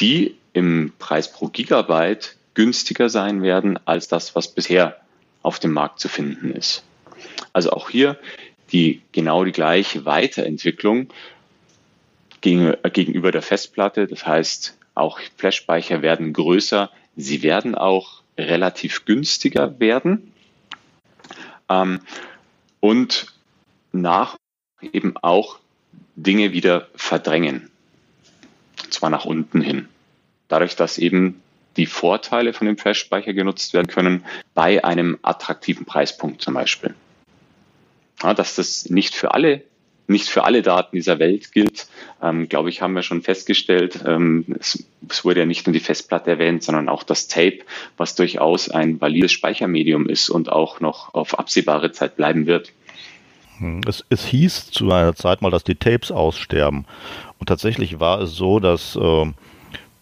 die 0.00 0.36
im 0.52 0.92
Preis 0.98 1.32
pro 1.32 1.48
Gigabyte 1.48 2.36
günstiger 2.54 3.08
sein 3.08 3.42
werden 3.42 3.78
als 3.86 4.08
das, 4.08 4.34
was 4.34 4.48
bisher 4.48 4.96
auf 5.42 5.58
dem 5.58 5.72
Markt 5.72 6.00
zu 6.00 6.08
finden 6.08 6.50
ist. 6.52 6.84
Also 7.52 7.70
auch 7.70 7.90
hier 7.90 8.18
die 8.72 9.02
genau 9.12 9.44
die 9.44 9.52
gleiche 9.52 10.04
Weiterentwicklung 10.04 11.08
gegenüber 12.40 13.30
der 13.30 13.42
Festplatte. 13.42 14.06
Das 14.06 14.26
heißt, 14.26 14.76
auch 14.94 15.20
Flash-Speicher 15.36 16.02
werden 16.02 16.32
größer. 16.32 16.90
Sie 17.16 17.42
werden 17.42 17.74
auch 17.74 18.22
relativ 18.36 19.04
günstiger 19.04 19.78
werden. 19.78 20.32
Ähm, 21.68 22.00
und 22.80 23.26
nach 23.92 24.36
eben 24.80 25.14
auch 25.18 25.60
Dinge 26.16 26.52
wieder 26.52 26.88
verdrängen. 26.96 27.70
Und 28.82 28.92
zwar 28.92 29.10
nach 29.10 29.24
unten 29.24 29.60
hin. 29.60 29.88
Dadurch, 30.48 30.76
dass 30.76 30.98
eben 30.98 31.42
die 31.76 31.86
Vorteile 31.86 32.52
von 32.52 32.66
dem 32.66 32.76
Flash-Speicher 32.76 33.32
genutzt 33.32 33.72
werden 33.72 33.86
können 33.86 34.24
bei 34.54 34.84
einem 34.84 35.18
attraktiven 35.22 35.86
Preispunkt 35.86 36.42
zum 36.42 36.54
Beispiel. 36.54 36.94
Ja, 38.22 38.34
dass 38.34 38.56
das 38.56 38.88
nicht 38.88 39.14
für 39.14 39.34
alle 39.34 39.62
nicht 40.08 40.28
für 40.28 40.44
alle 40.44 40.62
Daten 40.62 40.96
dieser 40.96 41.18
Welt 41.18 41.52
gilt, 41.52 41.86
ähm, 42.22 42.48
glaube 42.48 42.68
ich, 42.68 42.82
haben 42.82 42.94
wir 42.94 43.02
schon 43.02 43.22
festgestellt. 43.22 44.00
Ähm, 44.06 44.44
es, 44.58 44.84
es, 45.08 45.24
wurde 45.24 45.40
ja 45.40 45.46
nicht 45.46 45.66
nur 45.66 45.72
die 45.72 45.80
Festplatte 45.80 46.30
erwähnt, 46.30 46.62
sondern 46.62 46.88
auch 46.88 47.02
das 47.02 47.28
Tape, 47.28 47.60
was 47.96 48.14
durchaus 48.14 48.68
ein 48.68 49.00
valides 49.00 49.32
Speichermedium 49.32 50.08
ist 50.08 50.28
und 50.28 50.50
auch 50.50 50.80
noch 50.80 51.14
auf 51.14 51.38
absehbare 51.38 51.92
Zeit 51.92 52.16
bleiben 52.16 52.46
wird. 52.46 52.72
Hm, 53.58 53.80
es, 53.86 54.04
es 54.08 54.26
hieß 54.26 54.70
zu 54.70 54.90
einer 54.90 55.14
Zeit 55.14 55.40
mal, 55.40 55.50
dass 55.50 55.64
die 55.64 55.76
Tapes 55.76 56.10
aussterben. 56.10 56.84
Und 57.38 57.46
tatsächlich 57.46 58.00
war 58.00 58.20
es 58.20 58.34
so, 58.34 58.60
dass 58.60 58.96
äh, 58.96 59.26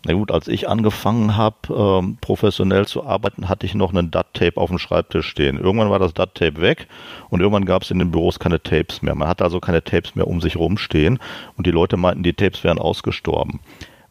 na 0.05 0.15
gut, 0.15 0.31
als 0.31 0.49
ich 0.49 0.67
angefangen 0.69 1.37
habe, 1.37 1.57
ähm, 2.03 2.17
professionell 2.21 2.87
zu 2.87 3.05
arbeiten, 3.05 3.51
hatte 3.51 3.67
ich 3.67 3.75
noch 3.75 3.91
einen 3.91 4.11
DAT-Tape 4.11 4.57
auf 4.57 4.71
dem 4.71 4.79
Schreibtisch 4.79 5.27
stehen. 5.27 5.59
Irgendwann 5.59 5.91
war 5.91 5.99
das 5.99 6.15
DAT-Tape 6.15 6.61
weg 6.63 6.87
und 7.29 7.41
irgendwann 7.41 7.67
gab 7.67 7.83
es 7.83 7.91
in 7.91 7.99
den 7.99 8.11
Büros 8.11 8.39
keine 8.39 8.63
Tapes 8.63 9.03
mehr. 9.03 9.15
Man 9.15 9.29
hatte 9.29 9.45
also 9.45 9.61
keine 9.61 9.85
Tapes 9.85 10.15
mehr 10.15 10.27
um 10.27 10.41
sich 10.41 10.57
rumstehen 10.57 11.19
und 11.59 11.67
die 11.67 11.71
Leute 11.71 11.99
meinten, 11.99 12.23
die 12.23 12.33
Tapes 12.33 12.65
wären 12.65 12.79
ausgestorben. 12.79 13.61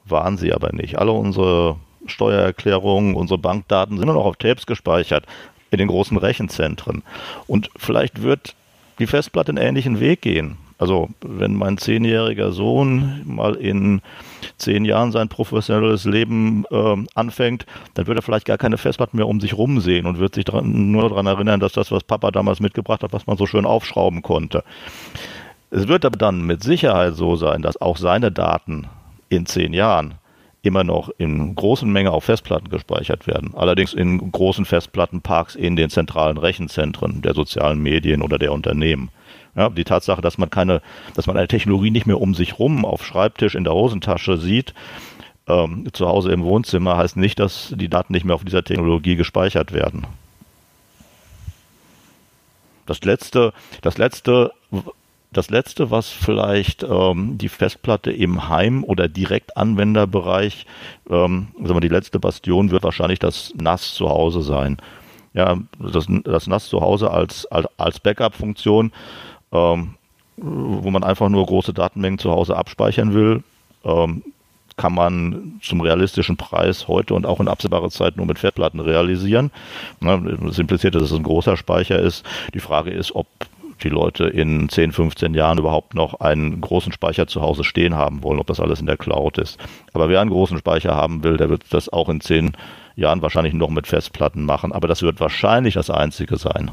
Waren 0.05 0.37
sie 0.37 0.53
aber 0.53 0.73
nicht. 0.73 0.99
Alle 0.99 1.11
unsere 1.11 1.77
Steuererklärungen, 2.05 3.15
unsere 3.15 3.39
Bankdaten 3.39 3.97
sind 3.97 4.05
nur 4.05 4.15
noch 4.15 4.25
auf 4.25 4.37
Tapes 4.37 4.67
gespeichert 4.67 5.25
in 5.71 5.79
den 5.79 5.87
großen 5.87 6.17
Rechenzentren. 6.17 7.01
Und 7.47 7.71
vielleicht 7.75 8.21
wird 8.21 8.55
die 8.99 9.07
Festplatte 9.07 9.49
einen 9.49 9.57
ähnlichen 9.57 9.99
Weg 9.99 10.21
gehen. 10.21 10.57
Also 10.79 11.09
wenn 11.21 11.55
mein 11.55 11.77
zehnjähriger 11.77 12.53
Sohn 12.53 13.21
mal 13.25 13.55
in 13.55 14.01
zehn 14.57 14.85
Jahren 14.85 15.11
sein 15.11 15.27
professionelles 15.27 16.05
Leben 16.05 16.63
äh, 16.71 16.95
anfängt, 17.15 17.65
dann 17.93 18.07
wird 18.07 18.17
er 18.17 18.21
vielleicht 18.21 18.45
gar 18.45 18.57
keine 18.57 18.77
Festplatten 18.77 19.17
mehr 19.17 19.27
um 19.27 19.41
sich 19.41 19.57
rumsehen 19.57 20.05
und 20.05 20.19
wird 20.19 20.35
sich 20.35 20.45
dran, 20.45 20.91
nur 20.91 21.09
daran 21.09 21.27
erinnern, 21.27 21.59
dass 21.59 21.73
das, 21.73 21.91
was 21.91 22.05
Papa 22.05 22.31
damals 22.31 22.61
mitgebracht 22.61 23.03
hat, 23.03 23.11
was 23.11 23.27
man 23.27 23.35
so 23.35 23.45
schön 23.45 23.65
aufschrauben 23.65 24.21
konnte. 24.21 24.63
Es 25.69 25.89
wird 25.89 26.05
aber 26.05 26.17
dann 26.17 26.45
mit 26.45 26.63
Sicherheit 26.63 27.15
so 27.15 27.35
sein, 27.35 27.61
dass 27.61 27.79
auch 27.79 27.97
seine 27.97 28.31
Daten 28.31 28.87
in 29.27 29.45
zehn 29.45 29.73
Jahren 29.73 30.15
immer 30.61 30.85
noch 30.85 31.09
in 31.17 31.55
großen 31.55 31.91
Mengen 31.91 32.09
auf 32.09 32.23
Festplatten 32.23 32.69
gespeichert 32.69 33.27
werden. 33.27 33.53
Allerdings 33.53 33.93
in 33.93 34.31
großen 34.31 34.63
Festplattenparks 34.63 35.55
in 35.55 35.75
den 35.75 35.89
zentralen 35.89 36.37
Rechenzentren 36.37 37.21
der 37.21 37.33
sozialen 37.33 37.79
Medien 37.79 38.21
oder 38.21 38.37
der 38.37 38.53
Unternehmen. 38.53 39.09
Ja, 39.55 39.69
die 39.69 39.83
Tatsache, 39.83 40.21
dass 40.21 40.37
man 40.37 40.49
keine, 40.49 40.81
dass 41.15 41.27
man 41.27 41.37
eine 41.37 41.47
Technologie 41.47 41.91
nicht 41.91 42.05
mehr 42.05 42.21
um 42.21 42.35
sich 42.35 42.59
rum 42.59 42.85
auf 42.85 43.05
Schreibtisch 43.05 43.55
in 43.55 43.63
der 43.63 43.73
Hosentasche 43.73 44.37
sieht, 44.37 44.73
ähm, 45.47 45.87
zu 45.91 46.07
Hause 46.07 46.31
im 46.31 46.43
Wohnzimmer, 46.43 46.97
heißt 46.97 47.17
nicht, 47.17 47.39
dass 47.39 47.73
die 47.75 47.89
Daten 47.89 48.13
nicht 48.13 48.25
mehr 48.25 48.35
auf 48.35 48.45
dieser 48.45 48.63
Technologie 48.63 49.15
gespeichert 49.15 49.73
werden. 49.73 50.05
Das 52.85 53.03
letzte, 53.03 53.53
das 53.81 53.97
letzte, 53.97 54.51
das 55.31 55.49
letzte, 55.51 55.91
was 55.91 56.09
vielleicht 56.09 56.83
ähm, 56.83 57.37
die 57.37 57.49
Festplatte 57.49 58.11
im 58.11 58.49
Heim- 58.49 58.83
oder 58.83 59.07
Direktanwenderbereich, 59.07 60.65
ähm, 61.09 61.49
sagen 61.63 61.81
die 61.81 61.87
letzte 61.87 62.19
Bastion 62.19 62.71
wird 62.71 62.83
wahrscheinlich 62.83 63.19
das 63.19 63.53
NAS 63.55 63.93
zu 63.93 64.09
Hause 64.09 64.41
sein. 64.41 64.77
Ja, 65.33 65.59
das, 65.77 66.07
das 66.23 66.47
NAS 66.47 66.67
zu 66.67 66.81
Hause 66.81 67.11
als, 67.11 67.45
als, 67.45 67.67
als 67.77 67.99
Backup-Funktion 67.99 68.91
ähm, 69.51 69.95
wo 70.37 70.89
man 70.89 71.03
einfach 71.03 71.29
nur 71.29 71.45
große 71.45 71.73
Datenmengen 71.73 72.19
zu 72.19 72.31
Hause 72.31 72.55
abspeichern 72.55 73.13
will, 73.13 73.43
ähm, 73.83 74.23
kann 74.77 74.93
man 74.93 75.59
zum 75.61 75.81
realistischen 75.81 76.37
Preis 76.37 76.87
heute 76.87 77.13
und 77.13 77.25
auch 77.25 77.41
in 77.41 77.49
absehbarer 77.49 77.89
Zeit 77.89 78.15
nur 78.15 78.25
mit 78.25 78.39
Festplatten 78.39 78.79
realisieren. 78.79 79.51
Ne, 79.99 80.37
das 80.41 80.57
impliziert, 80.57 80.95
dass 80.95 81.03
es 81.03 81.11
ein 81.11 81.23
großer 81.23 81.57
Speicher 81.57 81.99
ist. 81.99 82.25
Die 82.53 82.61
Frage 82.61 82.91
ist, 82.91 83.13
ob 83.13 83.27
die 83.83 83.89
Leute 83.89 84.25
in 84.25 84.69
10, 84.69 84.93
15 84.93 85.33
Jahren 85.33 85.57
überhaupt 85.57 85.95
noch 85.95 86.21
einen 86.21 86.61
großen 86.61 86.91
Speicher 86.91 87.27
zu 87.27 87.41
Hause 87.41 87.63
stehen 87.63 87.95
haben 87.95 88.23
wollen, 88.23 88.39
ob 88.39 88.47
das 88.47 88.59
alles 88.59 88.79
in 88.79 88.85
der 88.85 88.97
Cloud 88.97 89.37
ist. 89.37 89.57
Aber 89.93 90.09
wer 90.09 90.21
einen 90.21 90.29
großen 90.29 90.57
Speicher 90.57 90.95
haben 90.95 91.23
will, 91.23 91.37
der 91.37 91.49
wird 91.49 91.63
das 91.71 91.89
auch 91.89 92.09
in 92.09 92.21
10 92.21 92.53
Jahren 92.95 93.21
wahrscheinlich 93.21 93.53
noch 93.53 93.69
mit 93.69 93.87
Festplatten 93.87 94.45
machen. 94.45 94.71
Aber 94.71 94.87
das 94.87 95.01
wird 95.01 95.19
wahrscheinlich 95.19 95.73
das 95.73 95.89
Einzige 95.89 96.37
sein. 96.37 96.71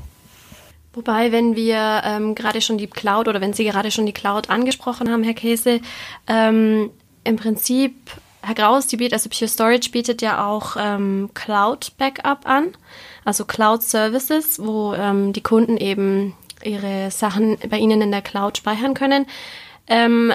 Wobei, 0.96 1.30
wenn 1.30 1.56
wir 1.56 2.00
ähm, 2.04 2.34
gerade 2.34 2.62
schon 2.62 2.78
die 2.78 2.86
Cloud 2.86 3.28
oder 3.28 3.42
wenn 3.42 3.52
Sie 3.52 3.64
gerade 3.64 3.90
schon 3.90 4.06
die 4.06 4.14
Cloud 4.14 4.48
angesprochen 4.48 5.12
haben, 5.12 5.22
Herr 5.22 5.34
Käse, 5.34 5.80
ähm, 6.26 6.90
im 7.22 7.36
Prinzip 7.36 7.94
Herr 8.40 8.54
Graus, 8.54 8.86
die 8.86 8.96
bietet, 8.96 9.12
also 9.12 9.28
Pure 9.28 9.48
Storage 9.48 9.90
bietet 9.90 10.22
ja 10.22 10.46
auch 10.46 10.76
ähm, 10.78 11.28
Cloud 11.34 11.92
Backup 11.98 12.46
an, 12.48 12.68
also 13.26 13.44
Cloud 13.44 13.82
Services, 13.82 14.58
wo 14.58 14.94
ähm, 14.94 15.34
die 15.34 15.42
Kunden 15.42 15.76
eben 15.76 16.34
ihre 16.64 17.10
Sachen 17.10 17.58
bei 17.68 17.76
Ihnen 17.76 18.00
in 18.00 18.10
der 18.10 18.22
Cloud 18.22 18.56
speichern 18.56 18.94
können. 18.94 19.26
Ähm, 19.88 20.32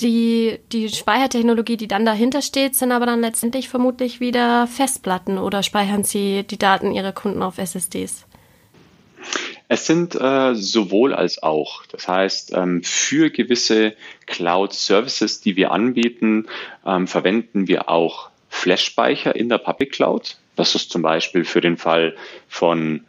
die, 0.00 0.58
die 0.72 0.90
Speichertechnologie, 0.90 1.78
die 1.78 1.88
dann 1.88 2.04
dahinter 2.04 2.42
steht, 2.42 2.76
sind 2.76 2.92
aber 2.92 3.06
dann 3.06 3.22
letztendlich 3.22 3.70
vermutlich 3.70 4.20
wieder 4.20 4.66
Festplatten 4.66 5.38
oder 5.38 5.62
speichern 5.62 6.04
Sie 6.04 6.42
die 6.42 6.58
Daten 6.58 6.92
Ihrer 6.92 7.12
Kunden 7.12 7.42
auf 7.42 7.56
SSDs? 7.56 8.26
Es 9.68 9.86
sind 9.86 10.14
äh, 10.14 10.54
sowohl 10.54 11.14
als 11.14 11.42
auch. 11.42 11.86
Das 11.86 12.06
heißt, 12.06 12.52
ähm, 12.54 12.82
für 12.82 13.30
gewisse 13.30 13.94
Cloud-Services, 14.26 15.40
die 15.40 15.56
wir 15.56 15.72
anbieten, 15.72 16.46
ähm, 16.86 17.06
verwenden 17.06 17.66
wir 17.66 17.88
auch 17.88 18.30
Flash-Speicher 18.48 19.34
in 19.34 19.48
der 19.48 19.58
Public 19.58 19.92
Cloud. 19.92 20.36
Das 20.56 20.74
ist 20.74 20.90
zum 20.90 21.02
Beispiel 21.02 21.44
für 21.44 21.60
den 21.60 21.76
Fall 21.76 22.14
von 22.46 23.04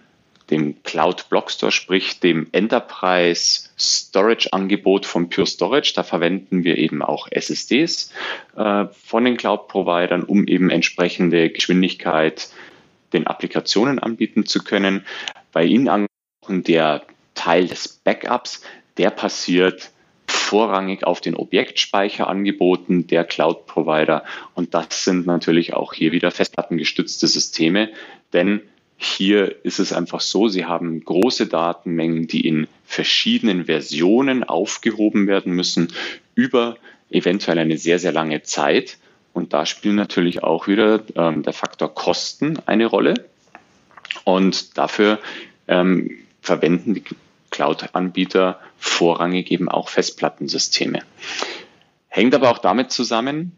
dem 0.49 0.81
Cloud 0.83 1.29
Block 1.29 1.51
Store, 1.51 1.71
sprich 1.71 2.19
dem 2.19 2.47
Enterprise 2.51 3.69
Storage 3.77 4.53
Angebot 4.53 5.05
von 5.05 5.29
Pure 5.29 5.47
Storage. 5.47 5.93
Da 5.95 6.03
verwenden 6.03 6.63
wir 6.63 6.77
eben 6.77 7.01
auch 7.01 7.27
SSDs 7.31 8.11
äh, 8.55 8.85
von 9.03 9.25
den 9.25 9.37
Cloud 9.37 9.67
Providern, 9.67 10.23
um 10.23 10.47
eben 10.47 10.69
entsprechende 10.69 11.49
Geschwindigkeit 11.49 12.49
den 13.13 13.27
Applikationen 13.27 13.99
anbieten 13.99 14.45
zu 14.45 14.63
können. 14.63 15.05
Bei 15.51 15.63
Ihnen 15.63 15.89
angesprochen, 16.45 16.63
der 16.63 17.01
Teil 17.33 17.67
des 17.67 17.87
Backups, 18.03 18.61
der 18.97 19.09
passiert 19.09 19.91
vorrangig 20.27 21.05
auf 21.05 21.21
den 21.21 21.35
Objektspeicherangeboten 21.35 23.07
der 23.07 23.25
Cloud-Provider. 23.25 24.23
Und 24.53 24.73
das 24.73 25.03
sind 25.03 25.25
natürlich 25.25 25.73
auch 25.73 25.93
hier 25.93 26.11
wieder 26.11 26.31
festplattengestützte 26.31 27.27
Systeme, 27.27 27.89
denn 28.33 28.61
hier 28.97 29.53
ist 29.65 29.79
es 29.79 29.91
einfach 29.91 30.21
so, 30.21 30.47
Sie 30.47 30.65
haben 30.65 31.03
große 31.03 31.47
Datenmengen, 31.47 32.27
die 32.27 32.47
in 32.47 32.67
verschiedenen 32.85 33.65
Versionen 33.65 34.45
aufgehoben 34.45 35.27
werden 35.27 35.51
müssen 35.51 35.91
über 36.33 36.77
eventuell 37.09 37.59
eine 37.59 37.77
sehr, 37.77 37.99
sehr 37.99 38.13
lange 38.13 38.43
Zeit. 38.43 38.97
Und 39.33 39.51
da 39.51 39.65
spielt 39.65 39.95
natürlich 39.95 40.43
auch 40.43 40.67
wieder 40.67 41.03
ähm, 41.15 41.43
der 41.43 41.51
Faktor 41.51 41.93
Kosten 41.93 42.57
eine 42.65 42.85
Rolle. 42.85 43.25
Und 44.23 44.77
dafür 44.77 45.19
ähm, 45.67 46.24
verwenden 46.45 46.93
die 46.93 47.03
Cloud-Anbieter 47.49 48.59
vorrangig 48.77 49.51
eben 49.51 49.69
auch 49.69 49.89
Festplattensysteme. 49.89 51.01
Hängt 52.07 52.35
aber 52.35 52.51
auch 52.51 52.59
damit 52.59 52.91
zusammen, 52.91 53.57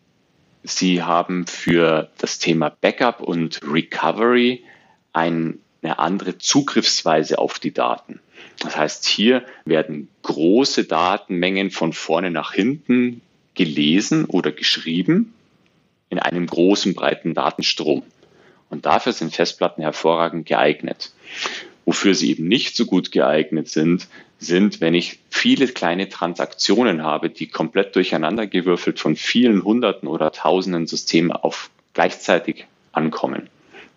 sie 0.63 1.03
haben 1.03 1.48
für 1.48 2.10
das 2.17 2.39
Thema 2.39 2.70
Backup 2.70 3.22
und 3.22 3.62
Recovery 3.63 4.63
eine 5.13 5.60
andere 5.84 6.38
Zugriffsweise 6.38 7.39
auf 7.39 7.60
die 7.60 7.74
Daten. 7.74 8.20
Das 8.60 8.75
heißt, 8.75 9.06
hier 9.06 9.46
werden 9.65 10.10
große 10.24 10.86
Datenmengen 10.86 11.72
von 11.72 11.94
vorne 11.94 12.32
nach 12.32 12.53
hinten 12.53 13.22
gelesen 13.53 14.25
oder 14.25 14.51
geschrieben 14.51 15.34
in 16.10 16.20
einem 16.20 16.48
großen, 16.48 16.94
breiten 16.94 17.34
Datenstrom. 17.34 18.03
Und 18.70 18.86
dafür 18.86 19.13
sind 19.13 19.34
Festplatten 19.34 19.82
hervorragend 19.82 20.46
geeignet. 20.46 21.13
Wofür 21.88 22.15
sie 22.15 22.32
eben 22.32 22.50
nicht 22.50 22.75
so 22.75 22.86
gut 22.86 23.13
geeignet 23.13 23.70
sind, 23.70 24.10
sind, 24.39 24.82
wenn 24.82 24.94
ich 24.94 25.20
viele 25.29 25.70
kleine 25.70 26.10
Transaktionen 26.10 27.01
habe, 27.01 27.29
die 27.29 27.48
komplett 27.48 27.96
durcheinandergewürfelt 27.96 29.00
von 29.00 29.15
vielen 29.15 29.63
Hunderten 29.63 30.10
oder 30.10 30.34
Tausenden 30.34 30.86
Systemen 30.86 31.32
auf 31.32 31.70
gleichzeitig 31.94 32.65
ankommen. 32.91 33.50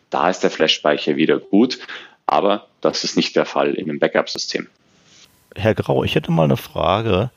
Da 0.08 0.30
ist 0.30 0.38
der 0.44 0.50
Flash-Speicher 0.50 1.16
wieder 1.16 1.40
gut, 1.40 1.80
aber 2.26 2.68
das 2.80 3.02
ist 3.02 3.16
nicht 3.16 3.34
der 3.34 3.44
Fall 3.44 3.74
in 3.74 3.90
einem 3.90 3.98
Backup-System. 3.98 4.68
Herr 5.56 5.74
Grau, 5.74 6.04
ich 6.04 6.14
hätte 6.14 6.30
mal 6.30 6.44
eine 6.44 6.56
Frage, 6.56 7.32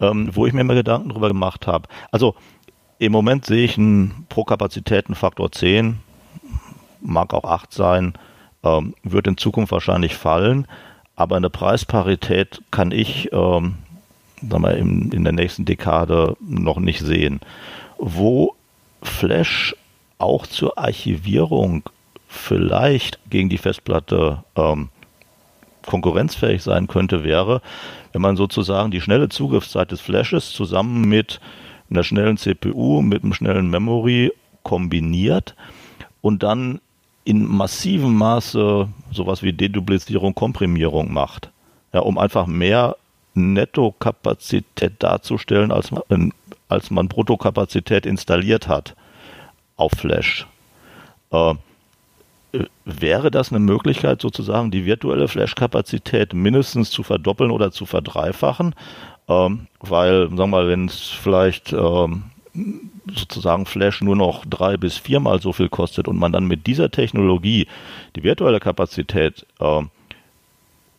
ähm, 0.00 0.28
wo 0.34 0.44
ich 0.44 0.52
mir 0.52 0.60
immer 0.60 0.74
Gedanken 0.74 1.08
darüber 1.08 1.28
gemacht 1.28 1.66
habe. 1.66 1.88
Also 2.10 2.34
im 2.98 3.10
Moment 3.10 3.46
sehe 3.46 3.64
ich 3.64 3.78
einen 3.78 4.26
Pro-Kapazitäten-Faktor 4.28 5.50
10, 5.50 5.98
mag 7.00 7.32
auch 7.32 7.44
8 7.44 7.72
sein, 7.72 8.18
ähm, 8.64 8.94
wird 9.02 9.26
in 9.26 9.36
Zukunft 9.36 9.72
wahrscheinlich 9.72 10.16
fallen, 10.16 10.66
aber 11.16 11.36
eine 11.36 11.50
Preisparität 11.50 12.62
kann 12.70 12.90
ich 12.90 13.30
ähm, 13.32 13.76
sagen 14.50 14.62
wir, 14.64 14.76
in, 14.76 15.10
in 15.12 15.24
der 15.24 15.32
nächsten 15.32 15.64
Dekade 15.64 16.36
noch 16.40 16.78
nicht 16.78 17.00
sehen. 17.00 17.40
Wo 17.98 18.54
Flash 19.02 19.76
auch 20.18 20.46
zur 20.46 20.78
Archivierung 20.78 21.82
vielleicht 22.28 23.18
gegen 23.30 23.48
die 23.48 23.58
Festplatte 23.58 24.44
ähm, 24.56 24.88
konkurrenzfähig 25.86 26.62
sein 26.62 26.86
könnte, 26.86 27.24
wäre, 27.24 27.60
wenn 28.12 28.22
man 28.22 28.36
sozusagen 28.36 28.90
die 28.90 29.00
schnelle 29.00 29.28
Zugriffszeit 29.28 29.90
des 29.90 30.00
Flashes 30.00 30.50
zusammen 30.50 31.08
mit 31.08 31.40
einer 31.90 32.02
schnellen 32.02 32.36
CPU, 32.36 33.02
mit 33.02 33.22
einem 33.22 33.34
schnellen 33.34 33.70
Memory 33.70 34.32
kombiniert 34.62 35.54
und 36.22 36.42
dann 36.42 36.80
in 37.24 37.46
massivem 37.46 38.14
Maße 38.14 38.88
sowas 39.10 39.42
wie 39.42 39.52
Deduplizierung, 39.52 40.34
Komprimierung 40.34 41.12
macht. 41.12 41.50
Ja, 41.92 42.00
um 42.00 42.18
einfach 42.18 42.46
mehr 42.46 42.96
Nettokapazität 43.34 45.02
darzustellen, 45.02 45.72
als 45.72 45.90
man, 45.90 46.32
als 46.68 46.90
man 46.90 47.08
Bruttokapazität 47.08 48.06
installiert 48.06 48.68
hat 48.68 48.94
auf 49.76 49.92
Flash. 49.92 50.46
Äh, 51.30 51.54
wäre 52.84 53.30
das 53.30 53.50
eine 53.50 53.58
Möglichkeit, 53.58 54.20
sozusagen 54.20 54.70
die 54.70 54.86
virtuelle 54.86 55.26
Flash-Kapazität 55.26 56.34
mindestens 56.34 56.90
zu 56.90 57.02
verdoppeln 57.02 57.50
oder 57.50 57.72
zu 57.72 57.86
verdreifachen? 57.86 58.74
Ähm, 59.28 59.66
weil, 59.80 60.28
sagen 60.28 60.36
wir 60.36 60.46
mal, 60.46 60.68
wenn 60.68 60.86
es 60.86 61.08
vielleicht 61.08 61.72
ähm, 61.72 62.24
sozusagen 63.12 63.66
Flash 63.66 64.00
nur 64.00 64.16
noch 64.16 64.44
drei 64.46 64.76
bis 64.76 64.96
viermal 64.96 65.40
so 65.40 65.52
viel 65.52 65.68
kostet 65.68 66.08
und 66.08 66.18
man 66.18 66.32
dann 66.32 66.46
mit 66.46 66.66
dieser 66.66 66.90
Technologie 66.90 67.66
die 68.14 68.22
virtuelle 68.22 68.60
Kapazität 68.60 69.46
ähm, 69.60 69.90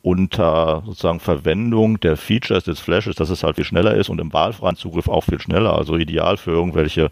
unter 0.06 0.84
sozusagen 0.86 1.20
Verwendung 1.20 2.00
der 2.00 2.16
Features 2.16 2.64
des 2.64 2.80
Flashes, 2.80 3.16
dass 3.16 3.32
es 3.32 3.42
halt 3.42 3.56
viel 3.56 3.66
schneller 3.66 3.96
ist 3.96 4.10
und 4.10 4.22
im 4.22 4.32
wahlfreien 4.32 4.76
Zugriff 4.76 5.08
auch 5.08 5.24
viel 5.24 5.40
schneller, 5.40 5.76
also 5.76 5.98
ideal 5.98 6.38
für 6.38 6.52
irgendwelche 6.52 7.10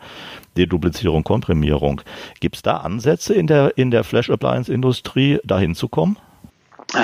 Deduplizierung, 0.57 1.23
Komprimierung. 1.23 2.01
Gibt 2.39 2.57
es 2.57 2.61
da 2.61 2.77
Ansätze 2.77 3.33
in 3.33 3.47
der, 3.47 3.77
in 3.77 3.89
der 3.89 4.03
Flash-Appliance-Industrie, 4.03 5.39
dahin 5.43 5.73
zu 5.73 5.87
kommen? 5.87 6.17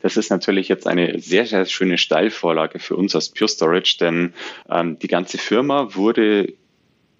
Das 0.00 0.16
ist 0.16 0.30
natürlich 0.30 0.68
jetzt 0.68 0.86
eine 0.86 1.20
sehr, 1.20 1.44
sehr 1.44 1.66
schöne 1.66 1.98
Steilvorlage 1.98 2.78
für 2.78 2.96
uns 2.96 3.14
als 3.14 3.28
Pure 3.28 3.48
Storage, 3.48 3.96
denn 4.00 4.32
ähm, 4.70 4.98
die 4.98 5.08
ganze 5.08 5.36
Firma 5.36 5.94
wurde 5.94 6.54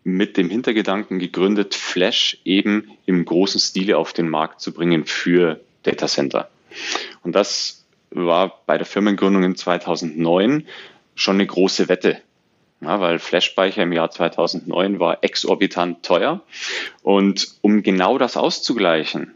mit 0.07 0.37
dem 0.37 0.49
Hintergedanken 0.49 1.19
gegründet, 1.19 1.75
Flash 1.75 2.39
eben 2.45 2.93
im 3.07 3.25
großen 3.25 3.61
Stile 3.61 3.99
auf 3.99 4.13
den 4.13 4.29
Markt 4.29 4.61
zu 4.61 4.73
bringen 4.73 5.05
für 5.05 5.61
Datacenter. 5.83 6.49
Und 7.25 7.35
das 7.35 7.85
war 8.11 8.63
bei 8.67 8.79
der 8.79 8.87
Firmengründung 8.87 9.43
in 9.43 9.57
2009 9.57 10.69
schon 11.17 11.35
eine 11.35 11.47
große 11.47 11.89
Wette. 11.89 12.23
Ja, 12.81 13.01
weil 13.01 13.19
Flashspeicher 13.19 13.83
im 13.83 13.93
Jahr 13.93 14.09
2009 14.09 15.01
war 15.01 15.25
exorbitant 15.25 16.05
teuer. 16.05 16.41
Und 17.03 17.49
um 17.61 17.83
genau 17.83 18.17
das 18.17 18.37
auszugleichen, 18.37 19.33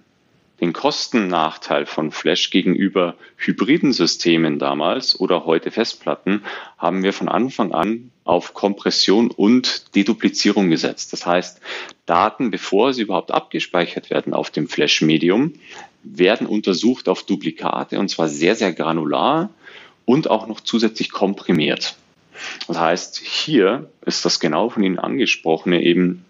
den 0.60 0.72
Kostennachteil 0.72 1.86
von 1.86 2.10
Flash 2.10 2.50
gegenüber 2.50 3.14
hybriden 3.36 3.92
Systemen 3.92 4.58
damals 4.58 5.18
oder 5.18 5.46
heute 5.46 5.70
Festplatten 5.70 6.42
haben 6.76 7.02
wir 7.02 7.12
von 7.12 7.28
Anfang 7.28 7.72
an 7.72 8.10
auf 8.24 8.52
Kompression 8.52 9.30
und 9.30 9.94
Deduplizierung 9.94 10.68
gesetzt. 10.68 11.12
Das 11.12 11.26
heißt, 11.26 11.60
Daten, 12.06 12.50
bevor 12.50 12.92
sie 12.92 13.02
überhaupt 13.02 13.30
abgespeichert 13.30 14.10
werden 14.10 14.34
auf 14.34 14.50
dem 14.50 14.68
Flash-Medium, 14.68 15.54
werden 16.02 16.46
untersucht 16.46 17.08
auf 17.08 17.22
Duplikate 17.22 17.98
und 17.98 18.08
zwar 18.08 18.28
sehr, 18.28 18.54
sehr 18.54 18.72
granular 18.72 19.50
und 20.04 20.28
auch 20.28 20.46
noch 20.46 20.60
zusätzlich 20.60 21.10
komprimiert. 21.10 21.96
Das 22.68 22.78
heißt, 22.78 23.18
hier 23.18 23.90
ist 24.04 24.24
das 24.24 24.40
genau 24.40 24.70
von 24.70 24.82
Ihnen 24.82 24.98
angesprochene 24.98 25.82
eben 25.82 26.24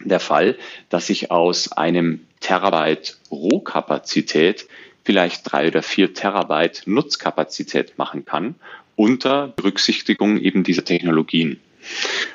der 0.00 0.20
Fall, 0.20 0.56
dass 0.88 1.10
ich 1.10 1.30
aus 1.30 1.72
einem 1.72 2.26
Terabyte 2.40 3.18
Rohkapazität 3.30 4.66
vielleicht 5.04 5.50
drei 5.50 5.68
oder 5.68 5.82
vier 5.82 6.14
Terabyte 6.14 6.82
Nutzkapazität 6.86 7.98
machen 7.98 8.24
kann 8.24 8.54
unter 8.96 9.48
Berücksichtigung 9.48 10.38
eben 10.38 10.64
dieser 10.64 10.84
Technologien. 10.84 11.60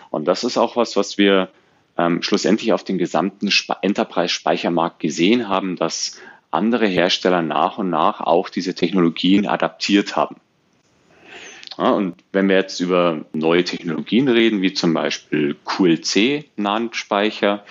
Und 0.10 0.26
das 0.28 0.44
ist 0.44 0.58
auch 0.58 0.76
was, 0.76 0.96
was 0.96 1.18
wir 1.18 1.50
ähm, 1.98 2.22
schlussendlich 2.22 2.74
auf 2.74 2.84
dem 2.84 2.98
gesamten 2.98 3.50
Enterprise-Speichermarkt 3.82 5.00
gesehen 5.00 5.48
haben, 5.48 5.76
dass 5.76 6.20
andere 6.52 6.88
Hersteller 6.88 7.42
nach 7.42 7.78
und 7.78 7.90
nach 7.90 8.22
auch 8.22 8.50
diese 8.50 8.74
Technologien 8.74 9.48
adaptiert 9.48 10.16
haben. 10.16 10.38
Ja, 11.78 11.92
und 11.92 12.16
wenn 12.32 12.50
wir 12.50 12.56
jetzt 12.56 12.80
über 12.80 13.26
neue 13.34 13.64
Technologien 13.64 14.28
reden, 14.28 14.62
wie 14.62 14.74
zum 14.74 14.94
Beispiel 14.94 15.56
QLC-NAND-Speicher 15.64 17.64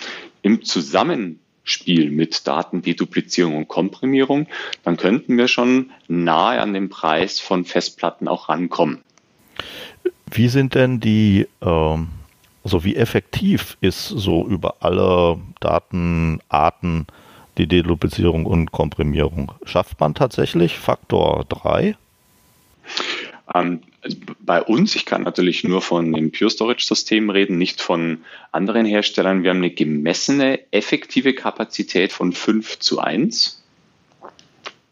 im 0.43 0.63
Zusammenspiel 0.63 2.11
mit 2.11 2.47
Datendeduplizierung 2.47 3.57
und 3.57 3.69
Komprimierung, 3.69 4.47
dann 4.85 4.97
könnten 4.97 5.37
wir 5.37 5.49
schon 5.49 5.91
nahe 6.07 6.61
an 6.61 6.73
den 6.73 6.89
Preis 6.89 7.41
von 7.41 7.65
Festplatten 7.65 8.29
auch 8.29 8.49
rankommen. 8.49 9.03
Wie 10.31 10.49
sind 10.49 10.77
denn 10.77 11.01
die, 11.01 11.49
äh, 11.61 11.99
also 12.65 12.85
wie 12.85 12.95
effektiv 12.95 13.77
ist 13.81 14.09
so 14.09 14.47
über 14.47 14.77
alle 14.81 15.41
Datenarten 15.59 17.07
die 17.59 17.67
Deduplizierung 17.67 18.47
und 18.47 18.71
Komprimierung? 18.71 19.51
Schafft 19.65 19.99
man 19.99 20.15
tatsächlich 20.15 20.79
Faktor 20.79 21.45
3? 21.49 21.97
Ähm, 23.55 23.81
also 23.96 23.96
bei 24.41 24.63
uns, 24.63 24.97
ich 24.97 25.05
kann 25.05 25.23
natürlich 25.23 25.65
nur 25.65 25.83
von 25.83 26.13
den 26.13 26.33
Pure 26.33 26.51
Storage 26.51 26.85
Systemen 26.85 27.31
reden, 27.31 27.59
nicht 27.59 27.81
von 27.81 28.25
anderen 28.53 28.87
Herstellern. 28.87 29.43
Wir 29.43 29.51
haben 29.51 29.59
eine 29.59 29.71
gemessene, 29.71 30.61
effektive 30.73 31.35
Kapazität 31.35 32.13
von 32.13 32.33
5 32.33 32.79
zu 32.79 33.01
1 33.01 33.63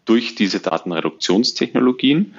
durch 0.04 0.34
diese 0.34 0.60
Datenreduktionstechnologien. 0.60 2.34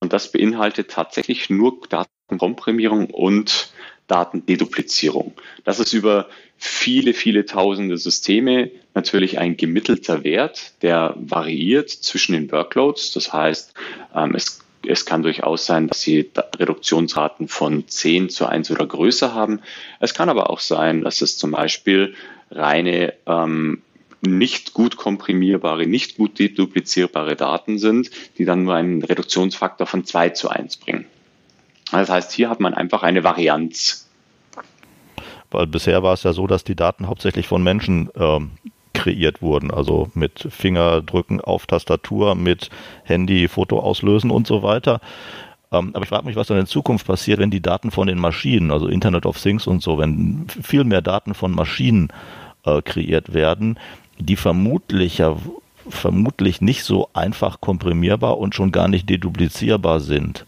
Und 0.00 0.12
das 0.12 0.30
beinhaltet 0.32 0.90
tatsächlich 0.90 1.50
nur 1.50 1.78
Datenkomprimierung 1.88 3.10
und 3.10 3.72
Datendeduplizierung. 4.06 5.34
Das 5.64 5.80
ist 5.80 5.92
über 5.92 6.28
viele, 6.56 7.14
viele 7.14 7.46
tausende 7.46 7.98
Systeme 7.98 8.70
natürlich 8.94 9.38
ein 9.38 9.56
gemittelter 9.56 10.24
Wert, 10.24 10.72
der 10.82 11.14
variiert 11.16 11.90
zwischen 11.90 12.32
den 12.32 12.50
Workloads. 12.50 13.12
Das 13.12 13.32
heißt, 13.32 13.74
ähm, 14.14 14.34
es, 14.34 14.60
es 14.88 15.04
kann 15.04 15.22
durchaus 15.22 15.66
sein, 15.66 15.86
dass 15.88 16.00
Sie 16.00 16.30
Reduktionsraten 16.58 17.48
von 17.48 17.86
10 17.86 18.30
zu 18.30 18.46
1 18.46 18.70
oder 18.70 18.86
größer 18.86 19.34
haben. 19.34 19.60
Es 20.00 20.14
kann 20.14 20.28
aber 20.30 20.48
auch 20.50 20.60
sein, 20.60 21.02
dass 21.02 21.20
es 21.20 21.36
zum 21.36 21.50
Beispiel 21.50 22.14
reine 22.50 23.12
ähm, 23.26 23.82
nicht 24.22 24.72
gut 24.72 24.96
komprimierbare, 24.96 25.86
nicht 25.86 26.16
gut 26.16 26.38
deduplizierbare 26.38 27.36
Daten 27.36 27.78
sind, 27.78 28.10
die 28.38 28.46
dann 28.46 28.64
nur 28.64 28.74
einen 28.74 29.02
Reduktionsfaktor 29.02 29.86
von 29.86 30.04
2 30.04 30.30
zu 30.30 30.48
1 30.48 30.78
bringen. 30.78 31.04
Das 31.92 32.08
heißt, 32.08 32.32
hier 32.32 32.48
hat 32.48 32.60
man 32.60 32.72
einfach 32.72 33.02
eine 33.02 33.24
Varianz. 33.24 34.08
Weil 35.50 35.66
bisher 35.66 36.02
war 36.02 36.14
es 36.14 36.22
ja 36.22 36.32
so, 36.32 36.46
dass 36.46 36.64
die 36.64 36.76
Daten 36.76 37.08
hauptsächlich 37.08 37.46
von 37.46 37.62
Menschen 37.62 38.10
ähm, 38.16 38.52
kreiert 39.08 39.40
wurden, 39.40 39.70
also 39.70 40.10
mit 40.14 40.46
Fingerdrücken 40.50 41.40
auf 41.40 41.66
Tastatur, 41.66 42.34
mit 42.34 42.70
Handy, 43.04 43.48
Foto 43.48 43.80
auslösen 43.80 44.30
und 44.30 44.46
so 44.46 44.62
weiter. 44.62 45.00
Ähm, 45.72 45.90
aber 45.94 46.02
ich 46.02 46.08
frage 46.08 46.26
mich, 46.26 46.36
was 46.36 46.48
dann 46.48 46.58
in 46.58 46.66
Zukunft 46.66 47.06
passiert, 47.06 47.38
wenn 47.38 47.50
die 47.50 47.62
Daten 47.62 47.90
von 47.90 48.06
den 48.06 48.18
Maschinen, 48.18 48.70
also 48.70 48.86
Internet 48.86 49.26
of 49.26 49.40
Things 49.40 49.66
und 49.66 49.82
so, 49.82 49.98
wenn 49.98 50.46
viel 50.48 50.84
mehr 50.84 51.00
Daten 51.00 51.34
von 51.34 51.52
Maschinen 51.52 52.08
äh, 52.64 52.82
kreiert 52.82 53.32
werden, 53.32 53.78
die 54.18 54.36
vermutlich 54.36 55.18
ja 55.18 55.36
vermutlich 55.88 56.60
nicht 56.60 56.84
so 56.84 57.08
einfach 57.14 57.62
komprimierbar 57.62 58.36
und 58.36 58.54
schon 58.54 58.72
gar 58.72 58.88
nicht 58.88 59.08
deduplizierbar 59.08 60.00
sind, 60.00 60.44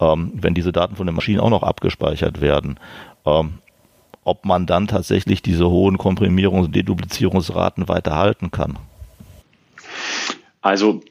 ähm, 0.00 0.32
wenn 0.34 0.54
diese 0.54 0.72
Daten 0.72 0.96
von 0.96 1.06
den 1.06 1.14
Maschinen 1.14 1.38
auch 1.38 1.50
noch 1.50 1.62
abgespeichert 1.62 2.40
werden. 2.40 2.80
Ähm, 3.24 3.58
ob 4.24 4.44
man 4.44 4.66
dann 4.66 4.86
tatsächlich 4.86 5.42
diese 5.42 5.68
hohen 5.68 5.96
Komprimierungs- 5.96 6.66
und 6.66 6.76
Deduplizierungsraten 6.76 7.88
weiter 7.88 8.16
halten 8.16 8.50
kann. 8.50 8.78
Also 10.60 11.02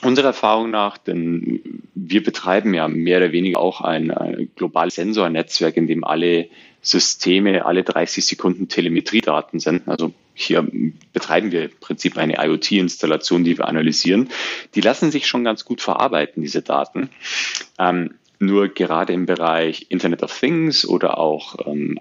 Unserer 0.00 0.28
Erfahrung 0.28 0.70
nach, 0.70 0.98
denn 0.98 1.60
wir 1.94 2.24
betreiben 2.24 2.74
ja 2.74 2.88
mehr 2.88 3.18
oder 3.18 3.30
weniger 3.30 3.60
auch 3.60 3.82
ein, 3.82 4.10
ein 4.10 4.50
globales 4.56 4.96
Sensornetzwerk, 4.96 5.76
in 5.76 5.86
dem 5.86 6.02
alle 6.02 6.48
Systeme 6.80 7.64
alle 7.64 7.84
30 7.84 8.26
Sekunden 8.26 8.68
Telemetriedaten 8.68 9.60
sind. 9.60 9.86
Also 9.86 10.12
hier 10.34 10.66
betreiben 11.12 11.52
wir 11.52 11.64
im 11.64 11.70
Prinzip 11.78 12.16
eine 12.18 12.44
IoT-Installation, 12.44 13.44
die 13.44 13.58
wir 13.58 13.68
analysieren. 13.68 14.30
Die 14.74 14.80
lassen 14.80 15.12
sich 15.12 15.28
schon 15.28 15.44
ganz 15.44 15.64
gut 15.64 15.80
verarbeiten, 15.80 16.42
diese 16.42 16.62
Daten. 16.62 17.10
Ähm, 17.78 18.14
nur 18.40 18.68
gerade 18.68 19.12
im 19.12 19.26
Bereich 19.26 19.86
Internet 19.90 20.24
of 20.24 20.36
Things 20.36 20.84
oder 20.84 21.18
auch 21.18 21.54
ähm, 21.64 22.00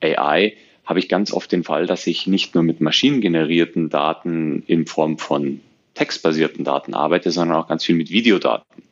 AI 0.00 0.54
habe 0.84 0.98
ich 0.98 1.08
ganz 1.08 1.32
oft 1.32 1.52
den 1.52 1.64
Fall, 1.64 1.86
dass 1.86 2.06
ich 2.06 2.26
nicht 2.26 2.54
nur 2.54 2.64
mit 2.64 2.80
maschinengenerierten 2.80 3.90
Daten 3.90 4.64
in 4.66 4.86
Form 4.86 5.18
von 5.18 5.60
textbasierten 5.94 6.64
Daten 6.64 6.94
arbeite, 6.94 7.30
sondern 7.30 7.58
auch 7.58 7.68
ganz 7.68 7.84
viel 7.84 7.94
mit 7.94 8.10
Videodaten. 8.10 8.82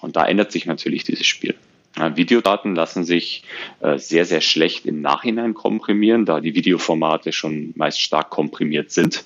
Und 0.00 0.16
da 0.16 0.26
ändert 0.26 0.52
sich 0.52 0.66
natürlich 0.66 1.04
dieses 1.04 1.26
Spiel. 1.26 1.54
Videodaten 1.96 2.74
lassen 2.74 3.04
sich 3.04 3.44
äh, 3.80 3.98
sehr, 3.98 4.24
sehr 4.24 4.40
schlecht 4.40 4.86
im 4.86 5.02
Nachhinein 5.02 5.54
komprimieren, 5.54 6.24
da 6.24 6.40
die 6.40 6.54
Videoformate 6.54 7.32
schon 7.32 7.72
meist 7.76 8.00
stark 8.00 8.30
komprimiert 8.30 8.90
sind. 8.90 9.24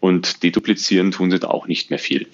Und 0.00 0.42
deduplizieren 0.42 1.12
tun 1.12 1.30
sie 1.30 1.38
da 1.38 1.48
auch 1.48 1.68
nicht 1.68 1.90
mehr 1.90 2.00
viel. 2.00 2.26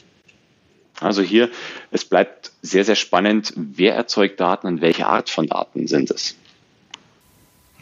Also 1.00 1.20
hier, 1.22 1.50
es 1.90 2.04
bleibt 2.04 2.52
sehr, 2.62 2.84
sehr 2.84 2.94
spannend, 2.94 3.52
wer 3.56 3.94
erzeugt 3.94 4.40
Daten 4.40 4.66
und 4.66 4.80
welche 4.80 5.06
Art 5.06 5.30
von 5.30 5.46
Daten 5.46 5.86
sind 5.86 6.10
es. 6.10 6.36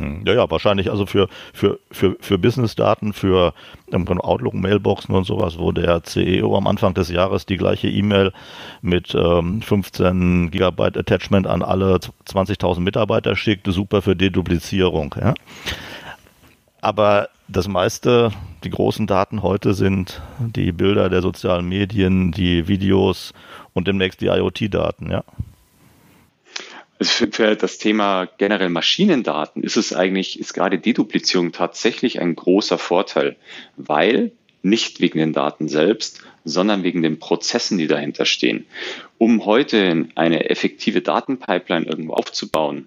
Hm, 0.01 0.23
ja, 0.25 0.33
ja, 0.33 0.51
wahrscheinlich 0.51 0.91
also 0.91 1.05
für, 1.05 1.29
für, 1.53 1.79
für, 1.91 2.17
für 2.21 2.39
Business-Daten, 2.39 3.13
für 3.13 3.53
Outlook-Mailboxen 3.93 5.15
und 5.15 5.25
sowas, 5.25 5.59
wo 5.59 5.73
der 5.73 6.03
CEO 6.03 6.57
am 6.57 6.67
Anfang 6.67 6.95
des 6.95 7.11
Jahres 7.11 7.45
die 7.45 7.59
gleiche 7.59 7.89
E-Mail 7.89 8.33
mit 8.81 9.15
ähm, 9.15 9.61
15 9.61 10.51
Gigabyte 10.51 10.97
Attachment 10.97 11.47
an 11.47 11.63
alle 11.63 11.97
20.000 11.97 12.81
Mitarbeiter 12.81 13.37
schickt, 13.37 13.67
super 13.67 14.01
für 14.01 14.17
Deduplizierung. 14.17 15.15
Ja? 15.21 15.35
Aber 16.81 17.29
das 17.47 17.69
meiste, 17.69 18.31
die 18.65 18.71
großen 18.71 19.07
Daten 19.07 19.43
heute 19.43 19.75
sind 19.75 20.23
die 20.39 20.73
Bilder 20.73 21.11
der 21.11 21.21
sozialen 21.21 21.69
Medien, 21.69 22.33
die 22.33 22.69
Videos 22.69 23.35
und 23.75 23.87
demnächst 23.87 24.23
die 24.23 24.29
IoT-Daten, 24.29 25.11
ja. 25.11 25.25
Also 27.01 27.13
für, 27.13 27.33
für, 27.33 27.57
das 27.57 27.79
Thema 27.79 28.29
generell 28.37 28.69
Maschinendaten 28.69 29.63
ist 29.63 29.79
es 29.79 29.95
eigentlich, 29.95 30.39
ist 30.39 30.53
gerade 30.53 30.79
Deduplizierung 30.79 31.51
tatsächlich 31.51 32.21
ein 32.21 32.37
großer 32.37 32.77
Vorteil, 32.77 33.37
weil 33.79 34.33
nicht 34.63 35.01
wegen 35.01 35.19
den 35.19 35.33
Daten 35.33 35.67
selbst, 35.67 36.23
sondern 36.45 36.83
wegen 36.83 37.01
den 37.01 37.19
Prozessen, 37.19 37.79
die 37.79 37.87
dahinter 37.87 38.27
stehen. 38.27 38.67
Um 39.17 39.47
heute 39.47 40.09
eine 40.15 40.51
effektive 40.51 41.01
Datenpipeline 41.01 41.87
irgendwo 41.87 42.13
aufzubauen, 42.13 42.87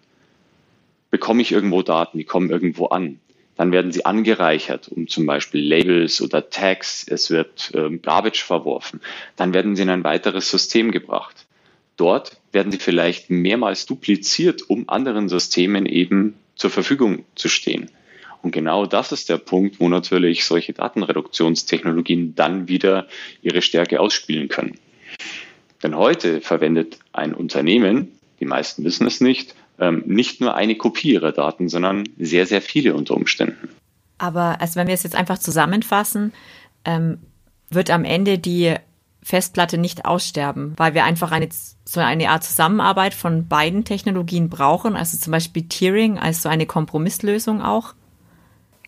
bekomme 1.09 1.41
ich 1.41 1.51
irgendwo 1.51 1.81
Daten, 1.81 2.19
die 2.19 2.23
kommen 2.23 2.51
irgendwo 2.51 2.85
an. 2.87 3.19
Dann 3.55 3.71
werden 3.71 3.91
sie 3.91 4.05
angereichert, 4.05 4.89
um 4.89 5.07
zum 5.07 5.25
Beispiel 5.25 5.67
Labels 5.67 6.21
oder 6.21 6.51
Tags, 6.51 7.03
es 7.07 7.31
wird 7.31 7.71
ähm, 7.73 8.03
Garbage 8.03 8.43
verworfen. 8.43 9.01
Dann 9.37 9.55
werden 9.55 9.75
sie 9.75 9.81
in 9.81 9.89
ein 9.89 10.03
weiteres 10.03 10.51
System 10.51 10.91
gebracht. 10.91 11.42
Dort 11.97 12.37
werden 12.51 12.71
sie 12.71 12.79
vielleicht 12.79 13.29
mehrmals 13.29 13.85
dupliziert, 13.85 14.69
um 14.69 14.89
anderen 14.89 15.29
Systemen 15.29 15.85
eben 15.85 16.35
zur 16.55 16.69
Verfügung 16.69 17.25
zu 17.35 17.49
stehen. 17.49 17.89
Und 18.41 18.51
genau 18.51 18.85
das 18.85 19.11
ist 19.11 19.29
der 19.29 19.37
Punkt, 19.37 19.79
wo 19.79 19.87
natürlich 19.87 20.43
solche 20.43 20.73
Datenreduktionstechnologien 20.73 22.35
dann 22.35 22.67
wieder 22.67 23.07
ihre 23.41 23.61
Stärke 23.61 23.99
ausspielen 24.01 24.49
können. 24.49 24.77
Denn 25.81 25.95
heute 25.95 26.41
verwendet 26.41 26.99
ein 27.13 27.33
Unternehmen, 27.33 28.11
die 28.39 28.45
meisten 28.45 28.83
wissen 28.83 29.07
es 29.07 29.21
nicht, 29.21 29.55
ähm, 29.79 30.03
nicht 30.05 30.41
nur 30.41 30.55
eine 30.55 30.75
Kopie 30.75 31.13
ihrer 31.13 31.31
Daten, 31.31 31.69
sondern 31.69 32.03
sehr, 32.17 32.45
sehr 32.45 32.61
viele 32.61 32.95
unter 32.95 33.15
Umständen. 33.15 33.69
Aber 34.17 34.59
also 34.61 34.75
wenn 34.75 34.87
wir 34.87 34.93
es 34.93 35.03
jetzt 35.03 35.15
einfach 35.15 35.37
zusammenfassen, 35.37 36.33
ähm, 36.85 37.19
wird 37.69 37.89
am 37.89 38.03
Ende 38.05 38.37
die 38.37 38.75
Festplatte 39.23 39.77
nicht 39.77 40.05
aussterben, 40.05 40.73
weil 40.77 40.93
wir 40.93 41.05
einfach 41.05 41.31
eine, 41.31 41.47
so 41.85 41.99
eine 41.99 42.29
Art 42.29 42.43
Zusammenarbeit 42.43 43.13
von 43.13 43.47
beiden 43.47 43.85
Technologien 43.85 44.49
brauchen, 44.49 44.95
also 44.95 45.17
zum 45.17 45.31
Beispiel 45.31 45.63
Tiering 45.63 46.19
als 46.19 46.41
so 46.41 46.49
eine 46.49 46.65
Kompromisslösung 46.65 47.61
auch? 47.61 47.93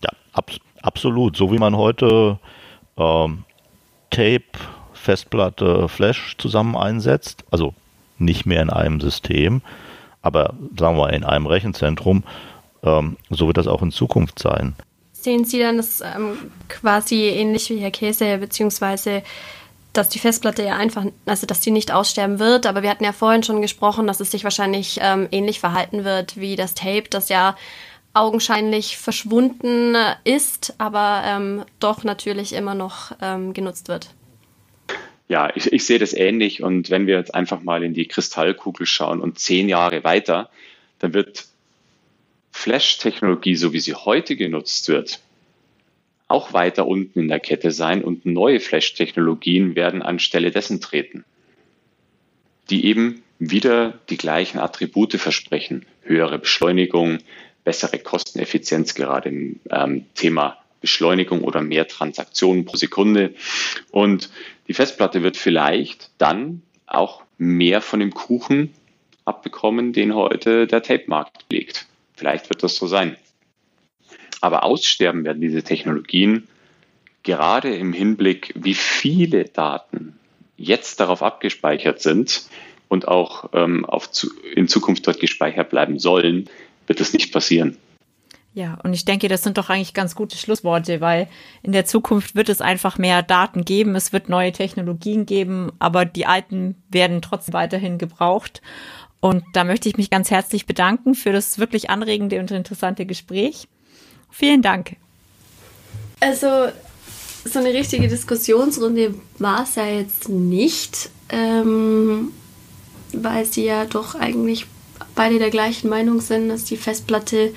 Ja, 0.04 0.10
ab, 0.34 0.52
absolut. 0.82 1.38
So 1.38 1.52
wie 1.52 1.58
man 1.58 1.78
heute 1.78 2.40
ähm, 2.98 3.46
Tape, 4.10 4.44
Festplatte, 4.94 5.88
Flash 5.88 6.36
zusammen 6.38 6.76
einsetzt, 6.76 7.46
also 7.52 7.74
nicht 8.18 8.46
mehr 8.46 8.62
in 8.62 8.70
einem 8.70 9.00
System, 9.00 9.62
aber 10.22 10.54
sagen 10.78 10.98
wir 10.98 11.14
in 11.14 11.24
einem 11.24 11.46
Rechenzentrum, 11.46 12.24
ähm, 12.84 13.18
so 13.30 13.48
wird 13.48 13.58
das 13.58 13.68
auch 13.68 13.82
in 13.82 13.92
Zukunft 13.92 14.40
sein. 14.40 14.76
Sehen 15.14 15.46
Sie 15.46 15.60
dann 15.60 15.78
das 15.78 16.02
ähm, 16.02 16.52
quasi 16.68 17.24
ähnlich 17.24 17.70
wie 17.70 17.78
Herr 17.78 17.92
Käse, 17.92 18.38
beziehungsweise 18.38 19.24
dass 19.98 20.10
die 20.10 20.20
Festplatte 20.20 20.64
ja 20.64 20.76
einfach, 20.76 21.06
also 21.26 21.48
dass 21.48 21.60
die 21.62 21.72
nicht 21.72 21.92
aussterben 21.92 22.40
wird. 22.40 22.66
Aber 22.66 22.84
wir 22.84 22.90
hatten 22.90 23.04
ja 23.04 23.14
vorhin 23.14 23.44
schon 23.44 23.62
gesprochen, 23.62 24.08
dass 24.08 24.20
es 24.20 24.32
sich 24.32 24.44
wahrscheinlich 24.44 25.00
ähm, 25.02 25.28
ähnlich 25.32 25.60
verhalten 25.60 26.04
wird 26.04 26.38
wie 26.38 26.56
das 26.56 26.74
Tape, 26.74 27.06
das 27.10 27.30
ja 27.30 27.56
augenscheinlich 28.14 28.98
verschwunden 28.98 29.96
ist, 30.24 30.76
aber 30.78 31.24
ähm, 31.26 31.66
doch 31.80 32.04
natürlich 32.04 32.54
immer 32.54 32.74
noch 32.74 33.12
ähm, 33.22 33.54
genutzt 33.54 33.90
wird. 33.90 34.10
ja, 35.28 35.52
ich, 35.56 35.72
ich 35.74 35.86
sehe 35.86 36.00
das 36.00 36.14
ähnlich 36.14 36.64
und 36.64 36.90
wenn 36.90 37.08
wir 37.08 37.18
jetzt 37.18 37.36
einfach 37.36 37.62
mal 37.62 37.84
in 37.84 37.94
die 37.94 38.08
Kristallkugel 38.08 38.86
schauen 38.86 39.20
und 39.20 39.38
zehn 39.40 39.68
Jahre 39.68 40.04
weiter, 40.04 40.50
dann 41.00 41.14
wird 41.14 41.46
Flash-Technologie, 42.52 43.56
so 43.56 43.74
wie 43.74 43.82
sie 43.82 43.96
heute 43.96 44.38
genutzt 44.38 44.88
wird, 44.88 45.20
auch 46.28 46.54
weiter 46.54 46.88
unten 46.88 47.20
in 47.20 47.28
der 47.28 47.40
Kette 47.40 47.72
sein 47.72 48.04
und 48.04 48.26
neue 48.26 48.60
Flash-Technologien 48.60 49.76
werden 49.76 50.02
anstelle 50.02 50.52
dessen 50.52 50.82
treten, 50.82 51.24
die 52.70 52.86
eben 52.86 53.24
wieder 53.38 54.00
die 54.10 54.18
gleichen 54.18 54.60
Attribute 54.60 55.14
versprechen. 55.14 55.86
Höhere 56.02 56.40
Beschleunigung, 56.40 57.20
bessere 57.64 58.00
Kosteneffizienz, 58.00 58.96
gerade 58.96 59.30
im 59.30 59.60
ähm, 59.70 60.06
Thema 60.16 60.58
Beschleunigung 60.82 61.44
oder 61.44 61.62
mehr 61.62 61.88
Transaktionen 61.88 62.66
pro 62.66 62.78
Sekunde. 62.78 63.34
Und 63.92 64.30
die 64.68 64.74
Festplatte 64.74 65.24
wird 65.24 65.38
vielleicht 65.38 66.12
dann 66.18 66.62
auch 66.86 67.24
mehr 67.38 67.82
von 67.82 68.00
dem 68.00 68.14
Kuchen 68.14 68.74
abbekommen, 69.26 69.94
den 69.94 70.16
heute 70.16 70.68
der 70.68 70.84
Tape-Markt 70.84 71.46
legt. 71.52 71.88
Vielleicht 72.16 72.50
wird 72.50 72.64
das 72.64 72.76
so 72.76 72.88
sein. 72.88 73.18
Aber 74.46 74.64
aussterben 74.64 75.24
werden 75.24 75.42
diese 75.42 75.64
Technologien 75.64 76.48
gerade 77.24 77.76
im 77.76 77.94
Hinblick, 77.94 78.54
wie 78.56 78.76
viele 78.76 79.46
Daten 79.46 80.20
jetzt 80.56 81.00
darauf 81.00 81.24
abgespeichert 81.24 82.00
sind 82.00 82.44
und 82.88 83.08
auch 83.08 83.50
ähm, 83.54 83.86
auf 83.86 84.12
zu, 84.12 84.30
in 84.54 84.68
Zukunft 84.68 85.08
dort 85.08 85.20
gespeichert 85.20 85.72
bleiben 85.72 85.98
sollen, 85.98 86.48
wird 86.86 87.00
das 87.00 87.12
nicht 87.14 87.34
passieren. 87.34 87.76
Ja, 88.54 88.78
und 88.84 88.94
ich 88.94 89.04
denke, 89.04 89.30
das 89.30 89.42
sind 89.42 89.58
doch 89.58 89.72
eigentlich 89.72 89.96
ganz 89.96 90.14
gute 90.14 90.38
Schlussworte, 90.38 91.02
weil 91.02 91.28
in 91.64 91.72
der 91.72 91.86
Zukunft 91.86 92.36
wird 92.36 92.50
es 92.50 92.62
einfach 92.62 93.00
mehr 93.00 93.24
Daten 93.24 93.66
geben, 93.66 93.96
es 93.96 94.14
wird 94.14 94.30
neue 94.30 94.52
Technologien 94.52 95.26
geben, 95.26 95.72
aber 95.80 96.06
die 96.06 96.28
alten 96.28 96.76
werden 96.92 97.24
trotzdem 97.24 97.56
weiterhin 97.56 97.98
gebraucht. 97.98 98.62
Und 99.22 99.44
da 99.54 99.64
möchte 99.64 99.90
ich 99.90 99.98
mich 99.98 100.12
ganz 100.12 100.30
herzlich 100.30 100.68
bedanken 100.68 101.16
für 101.16 101.32
das 101.32 101.58
wirklich 101.58 101.90
anregende 101.90 102.40
und 102.40 102.52
interessante 102.52 103.08
Gespräch. 103.08 103.68
Vielen 104.38 104.62
Dank. 104.62 104.98
Also, 106.20 106.68
so 107.46 107.60
eine 107.60 107.74
richtige 107.74 108.10
Diskussionsrunde 108.10 109.16
war 109.40 109.64
es 109.64 109.76
ja 109.76 109.86
jetzt 109.86 110.28
nicht, 110.28 111.10
ähm, 111.30 112.34
weil 113.14 113.46
sie 113.46 113.64
ja 113.64 113.86
doch 113.86 114.16
eigentlich 114.16 114.66
beide 115.16 115.40
der 115.40 115.52
gleichen 115.52 115.90
Meinung 115.90 116.20
sind, 116.20 116.50
dass 116.50 116.66
die 116.66 116.76
Festplatte 116.76 117.54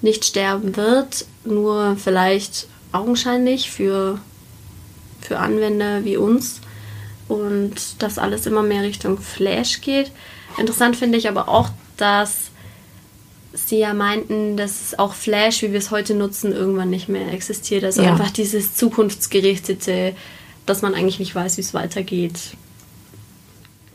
nicht 0.00 0.24
sterben 0.24 0.76
wird, 0.76 1.26
nur 1.44 1.96
vielleicht 1.96 2.68
augenscheinlich 2.92 3.72
für, 3.72 4.20
für 5.20 5.40
Anwender 5.40 6.04
wie 6.04 6.18
uns 6.18 6.60
und 7.26 8.00
dass 8.00 8.18
alles 8.18 8.46
immer 8.46 8.62
mehr 8.62 8.82
Richtung 8.84 9.18
Flash 9.18 9.80
geht. 9.80 10.12
Interessant 10.56 10.94
finde 10.94 11.18
ich 11.18 11.28
aber 11.28 11.48
auch, 11.48 11.70
dass 11.96 12.51
sie 13.52 13.78
ja 13.78 13.94
meinten, 13.94 14.56
dass 14.56 14.98
auch 14.98 15.14
Flash, 15.14 15.62
wie 15.62 15.72
wir 15.72 15.78
es 15.78 15.90
heute 15.90 16.14
nutzen, 16.14 16.52
irgendwann 16.52 16.90
nicht 16.90 17.08
mehr 17.08 17.32
existiert. 17.32 17.84
Also 17.84 18.02
ja. 18.02 18.12
einfach 18.12 18.30
dieses 18.30 18.74
zukunftsgerichtete, 18.74 20.14
dass 20.66 20.82
man 20.82 20.94
eigentlich 20.94 21.18
nicht 21.18 21.34
weiß, 21.34 21.56
wie 21.56 21.62
es 21.62 21.74
weitergeht. 21.74 22.56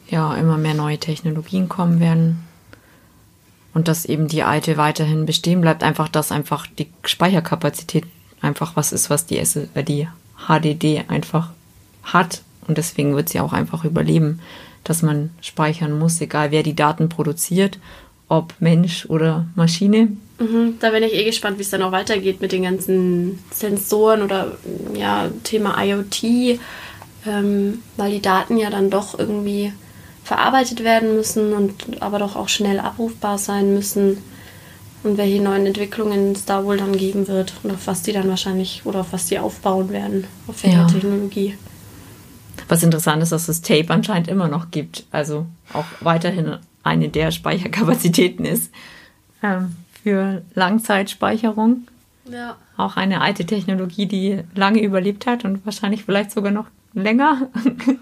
Ja, 0.10 0.36
immer 0.36 0.58
mehr 0.58 0.74
neue 0.74 0.98
Technologien 0.98 1.68
kommen 1.68 2.00
werden 2.00 2.48
und 3.74 3.88
dass 3.88 4.06
eben 4.06 4.28
die 4.28 4.44
alte 4.44 4.78
weiterhin 4.78 5.26
bestehen 5.26 5.62
bleibt, 5.62 5.84
einfach 5.84 6.08
dass 6.08 6.32
einfach 6.32 6.66
die 6.66 6.88
Speicherkapazität 7.06 8.06
einfach 8.42 8.76
was 8.76 8.92
ist, 8.92 9.10
was 9.10 9.26
die, 9.26 9.38
S 9.38 9.56
äh, 9.56 9.84
die 9.84 10.08
HDD 10.48 11.04
einfach 11.08 11.52
hat 12.04 12.42
und 12.68 12.78
deswegen 12.78 13.16
wird 13.16 13.30
sie 13.30 13.40
auch 13.40 13.54
einfach 13.54 13.84
überleben, 13.84 14.40
dass 14.84 15.02
man 15.02 15.32
speichern 15.42 15.98
muss, 15.98 16.22
egal 16.22 16.52
wer 16.52 16.64
die 16.64 16.76
Daten 16.76 17.10
produziert, 17.10 17.80
ob 18.30 18.54
Mensch 18.60 19.06
oder 19.08 19.46
Maschine. 19.56 20.10
Mhm, 20.40 20.76
da 20.80 20.92
bin 20.92 21.04
ich 21.04 21.14
eh 21.14 21.24
gespannt, 21.24 21.58
wie 21.58 21.64
es 21.64 21.70
dann 21.70 21.82
auch 21.82 21.92
weitergeht 21.92 22.42
mit 22.42 22.52
den 22.52 22.64
ganzen 22.64 23.40
Sensoren 23.52 24.22
oder 24.22 24.58
ja, 24.94 25.30
Thema 25.44 25.82
IoT, 25.84 26.60
ähm, 27.26 27.82
weil 27.96 28.12
die 28.12 28.22
Daten 28.22 28.58
ja 28.58 28.70
dann 28.70 28.90
doch 28.90 29.18
irgendwie 29.18 29.74
verarbeitet 30.24 30.84
werden 30.84 31.16
müssen 31.16 31.54
und 31.54 32.02
aber 32.02 32.20
doch 32.20 32.36
auch 32.36 32.50
schnell 32.50 32.80
abrufbar 32.80 33.38
sein 33.38 33.74
müssen 33.74 34.18
und 35.04 35.18
welche 35.18 35.42
neuen 35.42 35.66
Entwicklungen 35.66 36.34
es 36.34 36.46
da 36.46 36.66
wohl 36.66 36.78
dann 36.78 36.98
geben 36.98 37.28
wird 37.28 37.54
und 37.64 37.72
auf 37.72 37.88
was 37.88 38.04
die 38.04 38.12
dann 38.12 38.28
wahrscheinlich 38.28 38.82
oder 38.84 39.02
auf 39.02 39.14
was 39.14 39.26
die 39.26 39.40
aufbauen 39.40 39.90
werden, 39.90 40.26
auf 40.48 40.64
welche 40.64 40.78
ja. 40.78 40.88
Technologie. 40.88 41.58
Was 42.68 42.84
interessant 42.84 43.24
ist, 43.24 43.32
dass 43.32 43.48
es 43.48 43.62
Tape 43.62 43.90
anscheinend 43.90 44.28
immer 44.28 44.50
noch 44.50 44.70
gibt, 44.72 45.06
also 45.12 45.46
auch 45.74 45.86
weiterhin 46.02 46.58
eine 46.88 47.10
der 47.10 47.32
Speicherkapazitäten 47.32 48.46
ist 48.46 48.72
ähm, 49.44 49.76
für 50.04 50.44
Langzeitspeicherung. 50.54 51.88
Ja. 52.30 52.58
Auch 52.76 52.98
eine 52.98 53.22
alte 53.22 53.46
Technologie, 53.46 54.06
die 54.06 54.44
lange 54.56 54.82
überlebt 54.82 55.26
hat 55.26 55.46
und 55.46 55.66
wahrscheinlich 55.66 56.04
vielleicht 56.04 56.32
sogar 56.32 56.52
noch 56.52 56.68
länger. 56.94 57.50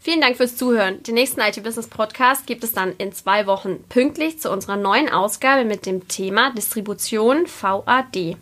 Vielen 0.00 0.20
Dank 0.20 0.36
fürs 0.36 0.56
Zuhören. 0.56 1.02
Den 1.02 1.14
nächsten 1.14 1.40
IT 1.40 1.62
Business 1.62 1.88
Podcast 1.88 2.46
gibt 2.46 2.64
es 2.64 2.72
dann 2.72 2.94
in 2.96 3.12
zwei 3.12 3.46
Wochen 3.46 3.82
pünktlich 3.88 4.38
zu 4.40 4.50
unserer 4.50 4.76
neuen 4.76 5.10
Ausgabe 5.10 5.64
mit 5.64 5.86
dem 5.86 6.08
Thema 6.08 6.50
Distribution 6.54 7.46
VAD. 7.46 8.36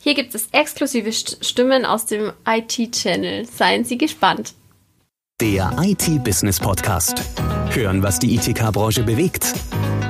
Hier 0.00 0.14
gibt 0.14 0.34
es 0.34 0.48
exklusive 0.50 1.12
Stimmen 1.12 1.86
aus 1.86 2.06
dem 2.06 2.32
IT-Channel. 2.46 3.46
Seien 3.46 3.84
Sie 3.84 3.96
gespannt. 3.96 4.54
Der 5.40 5.74
IT 5.80 6.22
Business 6.24 6.58
Podcast. 6.60 7.22
Hören, 7.74 8.02
was 8.02 8.18
die 8.18 8.34
ITK-Branche 8.34 9.02
bewegt. 9.02 9.54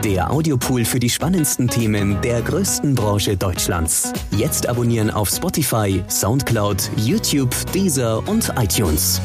Der 0.02 0.32
Audiopool 0.32 0.84
für 0.84 0.98
die 0.98 1.10
spannendsten 1.10 1.68
Themen 1.68 2.20
der 2.20 2.42
größten 2.42 2.94
Branche 2.94 3.36
Deutschlands. 3.36 4.12
Jetzt 4.36 4.68
abonnieren 4.68 5.10
auf 5.10 5.28
Spotify, 5.28 6.02
Soundcloud, 6.08 6.90
YouTube, 6.96 7.54
Deezer 7.72 8.26
und 8.28 8.52
iTunes. 8.58 9.20